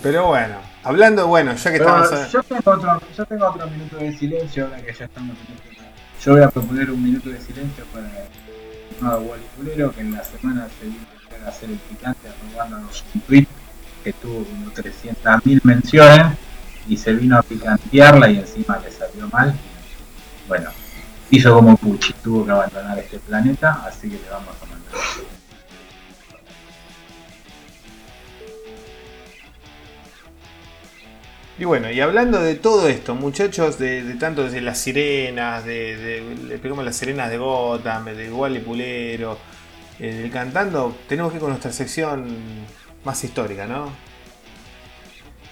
[0.03, 2.25] Pero bueno, hablando, bueno, ya que Pero estamos.
[2.25, 5.77] a- yo, tengo otro, yo tengo otro minuto de silencio ahora que ya estamos en
[6.21, 8.27] Yo voy a proponer un minuto de silencio para el
[8.91, 10.97] estimado Wally que en la semana se vino
[11.45, 13.47] a hacer el picante robándonos un tweet
[14.03, 16.37] que tuvo como 300.000 menciones
[16.87, 19.55] y se vino a picantearla y encima le salió mal.
[20.49, 20.69] Bueno,
[21.29, 25.32] hizo como Pucci, tuvo que abandonar este planeta, así que le vamos a mandar.
[31.55, 35.97] Y bueno, y hablando de todo esto, muchachos, de, de tanto de las sirenas, de,
[35.97, 39.45] de- las sirenas de Gotham, de Wally Pulero,
[39.99, 42.67] eh, del cantando, tenemos que ir con nuestra sección
[43.03, 44.01] más histórica, ¿no?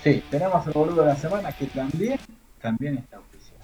[0.04, 2.20] Sí, tenemos el boludo de la semana que también,
[2.60, 3.60] también está oficial.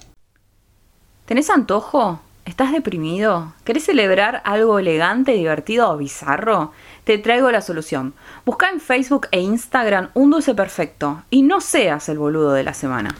[1.26, 2.20] ¿Tenés antojo?
[2.44, 3.52] ¿Estás deprimido?
[3.64, 6.72] ¿Querés celebrar algo elegante, divertido o bizarro?
[7.08, 8.12] Te traigo la solución.
[8.44, 12.74] Busca en Facebook e Instagram un dulce perfecto y no seas el boludo de la
[12.74, 13.14] semana.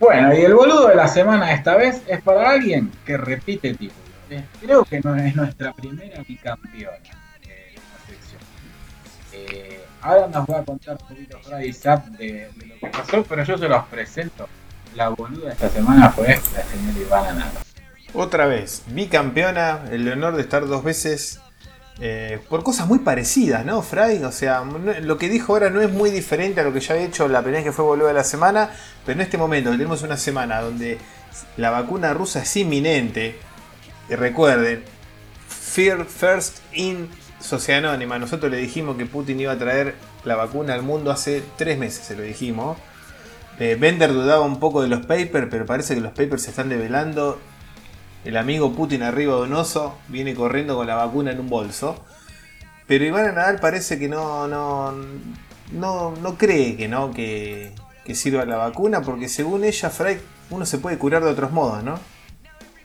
[0.00, 4.00] Bueno, y el boludo de la semana esta vez es para alguien que repite título.
[4.30, 6.96] Eh, Creo que no es nuestra primera bicampeona
[7.44, 8.40] eh, de la sección.
[9.32, 13.22] Eh, ahora nos va a contar un poquito Freddy Zap de, de lo que pasó,
[13.22, 14.48] pero yo se los presento.
[14.96, 17.60] La boluda de esta semana fue la señora Ivana Nara.
[18.12, 21.40] Otra vez, bicampeona, el honor de estar dos veces
[22.02, 24.24] eh, por cosas muy parecidas, ¿no, Fry?
[24.24, 24.64] O sea,
[25.02, 27.42] lo que dijo ahora no es muy diferente a lo que ya había hecho la
[27.42, 28.70] primera vez que fue boludo de la semana,
[29.04, 30.98] pero en este momento que tenemos una semana donde
[31.58, 33.38] la vacuna rusa es inminente,
[34.08, 34.82] y recuerden,
[35.46, 39.94] Fear First in Sociedad Anónima, nosotros le dijimos que Putin iba a traer
[40.24, 42.76] la vacuna al mundo hace tres meses, se lo dijimos.
[43.58, 46.70] Eh, Bender dudaba un poco de los papers, pero parece que los papers se están
[46.70, 47.38] develando
[48.24, 52.04] el amigo Putin arriba de un oso viene corriendo con la vacuna en un bolso.
[52.86, 54.92] Pero Ivana Nadal parece que no, no,
[55.72, 57.72] no, no cree que no que,
[58.04, 61.84] que sirva la vacuna, porque según ella, Fray, uno se puede curar de otros modos,
[61.84, 61.98] ¿no?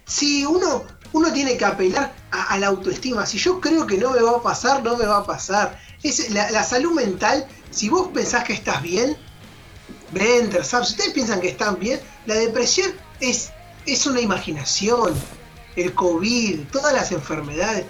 [0.06, 0.84] Sí, uno,
[1.14, 3.26] uno tiene que apelar a, la autoestima.
[3.26, 5.80] Si yo creo que no me va a pasar, no me va a pasar.
[6.04, 9.18] Es la, la salud mental, si vos pensás que estás bien,
[10.12, 13.52] Bender, Sam, si ustedes piensan que están bien, la depresión es,
[13.86, 15.14] es una imaginación.
[15.76, 17.86] El COVID, todas las enfermedades.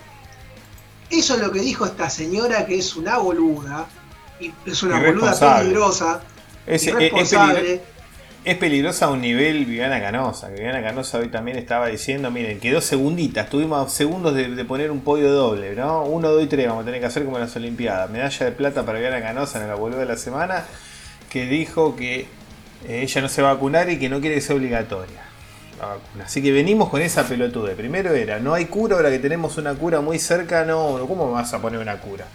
[1.09, 3.85] Eso es lo que dijo esta señora que es una boluda.
[4.39, 6.21] Y es una boluda peligrosa.
[6.65, 7.81] Es, es- es irresponsable.
[8.43, 10.49] es peligrosa a un nivel Viviana Canosa.
[10.49, 14.89] Viviana Canosa hoy también estaba diciendo, miren, quedó segundita, estuvimos a segundos de, de poner
[14.91, 16.03] un podio doble, ¿no?
[16.03, 18.09] Uno, dos y tres vamos a tener que hacer como en las Olimpiadas.
[18.09, 20.65] Medalla de plata para Viviana Canosa en la boluda de la semana,
[21.29, 22.21] que dijo que
[22.87, 25.23] eh, ella no se va a vacunar y que no quiere que sea obligatoria
[25.79, 26.23] la.
[26.25, 27.75] Así que venimos con esa pelotude.
[27.75, 31.53] Primero era, no hay cura, ahora que tenemos una cura muy cerca, no, ¿cómo vas
[31.53, 32.25] a poner una cura?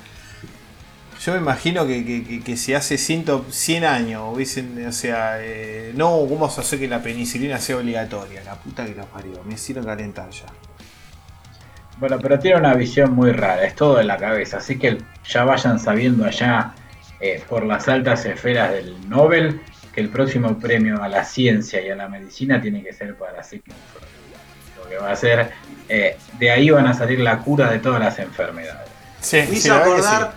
[1.24, 6.10] Yo me imagino que, que- si hace 100, 100 años hubiesen, o sea, eh, no,
[6.20, 8.42] ¿cómo vamos a hacer que la penicilina sea obligatoria?
[8.42, 10.46] La puta que los parió, me hicieron calentar ya.
[11.98, 15.44] Bueno, pero tiene una visión muy rara, es todo en la cabeza, así que ya
[15.44, 16.72] vayan sabiendo allá
[17.20, 19.60] eh, por las altas esferas del Nobel
[19.94, 23.42] que el próximo premio a la ciencia y a la medicina tiene que ser para
[23.42, 24.82] Sigmund Freud.
[24.82, 25.50] Lo que va a ser,
[25.88, 28.88] eh, de ahí van a salir la cura de todas las enfermedades.
[29.20, 30.32] Sí, Me sí, hizo acordar,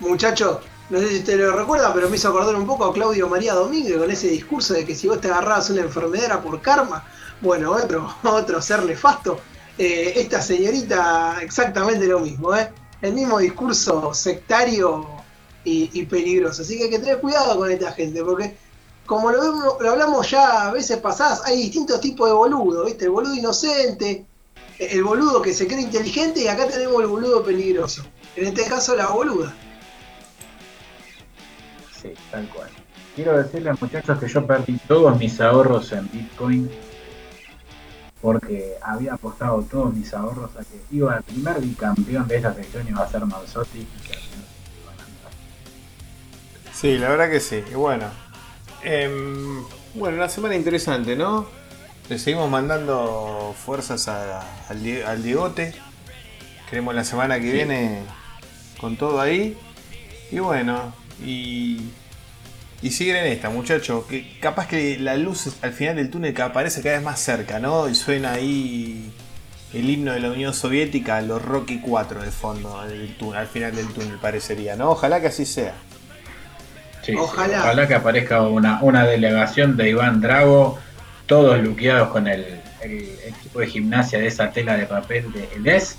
[0.00, 3.28] muchacho, no sé si usted lo recuerda, pero me hizo acordar un poco a Claudio
[3.28, 6.60] María Domínguez con ese discurso de que si vos te agarrabas una enfermedad era por
[6.60, 7.04] karma.
[7.40, 9.40] Bueno, otro, otro ser nefasto.
[9.78, 12.70] Eh, esta señorita exactamente lo mismo, ¿eh?
[13.00, 15.06] El mismo discurso sectario
[15.64, 16.62] y, y peligroso.
[16.62, 18.56] Así que hay que tener cuidado con esta gente, porque
[19.10, 23.06] como lo, hablamos ya a veces pasadas, hay distintos tipos de boludo, ¿viste?
[23.06, 24.24] El boludo inocente,
[24.78, 28.04] el boludo que se cree inteligente y acá tenemos el boludo peligroso.
[28.36, 29.52] En este caso la boluda.
[32.00, 32.70] Sí, tal cual.
[33.16, 36.70] Quiero decirles muchachos que yo perdí todos mis ahorros en Bitcoin
[38.22, 42.86] porque había apostado todos mis ahorros a que iba el primer bicampeón de esta sección
[42.86, 44.36] iba a ser Manzotti y que al se
[44.84, 45.32] iban a andar.
[46.72, 47.64] Sí, la verdad que sí.
[47.68, 48.06] Y bueno,
[48.84, 49.62] em,
[49.94, 51.46] bueno, una semana interesante, ¿no?
[52.08, 55.74] Le seguimos mandando fuerzas a- al, al Diegote.
[56.68, 57.52] Queremos la semana que Sí.
[57.52, 58.00] viene
[58.80, 59.56] con todo ahí.
[60.32, 60.92] Y bueno,
[61.24, 61.80] y,
[62.82, 64.04] y siguen en esta, muchachos.
[64.06, 67.58] Que capaz que la luz al final del túnel que aparece cada vez más cerca,
[67.58, 67.88] ¿no?
[67.88, 69.12] Y suena ahí
[69.72, 73.74] el himno de la Unión Soviética, los Rocky 4 de fondo, del túnel, al final
[73.74, 74.90] del túnel parecería, ¿no?
[74.90, 75.74] Ojalá que así sea.
[77.10, 77.88] Sí, sí, Ojalá.
[77.88, 80.78] que aparezca una, una delegación de Iván Drago
[81.30, 85.96] todos luqueados con el, equipo de gimnasia de esa tela de papel de ELES,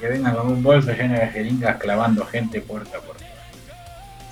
[0.00, 3.24] que vengan con un bolso lleno de jeringas clavando gente puerta a puerta.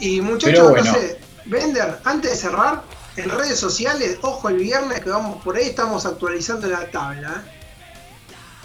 [0.01, 2.83] Y muchachos, no sé, Vender, antes de cerrar,
[3.17, 7.45] en redes sociales, ojo el viernes que vamos por ahí, estamos actualizando la tabla.
[7.47, 7.51] ¿eh?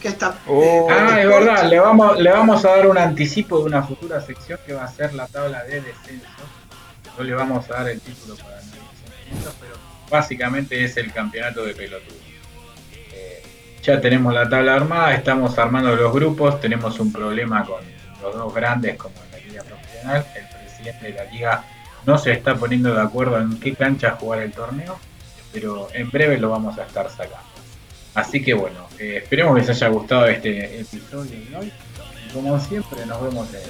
[0.02, 0.88] Que está, oh.
[0.90, 4.60] ah, es verdad, le vamos, le vamos a dar un anticipo de una futura sección
[4.66, 6.28] que va a ser la tabla de descenso.
[7.18, 8.66] No le vamos a dar el título para el
[9.60, 9.76] pero
[10.10, 12.18] básicamente es el campeonato de pelotudo.
[13.12, 13.44] Eh,
[13.82, 17.82] ya tenemos la tabla armada, estamos armando los grupos, tenemos un problema con
[18.22, 21.64] los dos grandes como en la liga profesional, el presidente de la liga
[22.06, 24.98] no se está poniendo de acuerdo en qué cancha jugar el torneo,
[25.52, 27.38] pero en breve lo vamos a estar sacando.
[28.14, 31.74] Así que bueno, eh, esperemos que les haya gustado este episodio de hoy.
[32.34, 33.70] Como siempre, nos vemos en el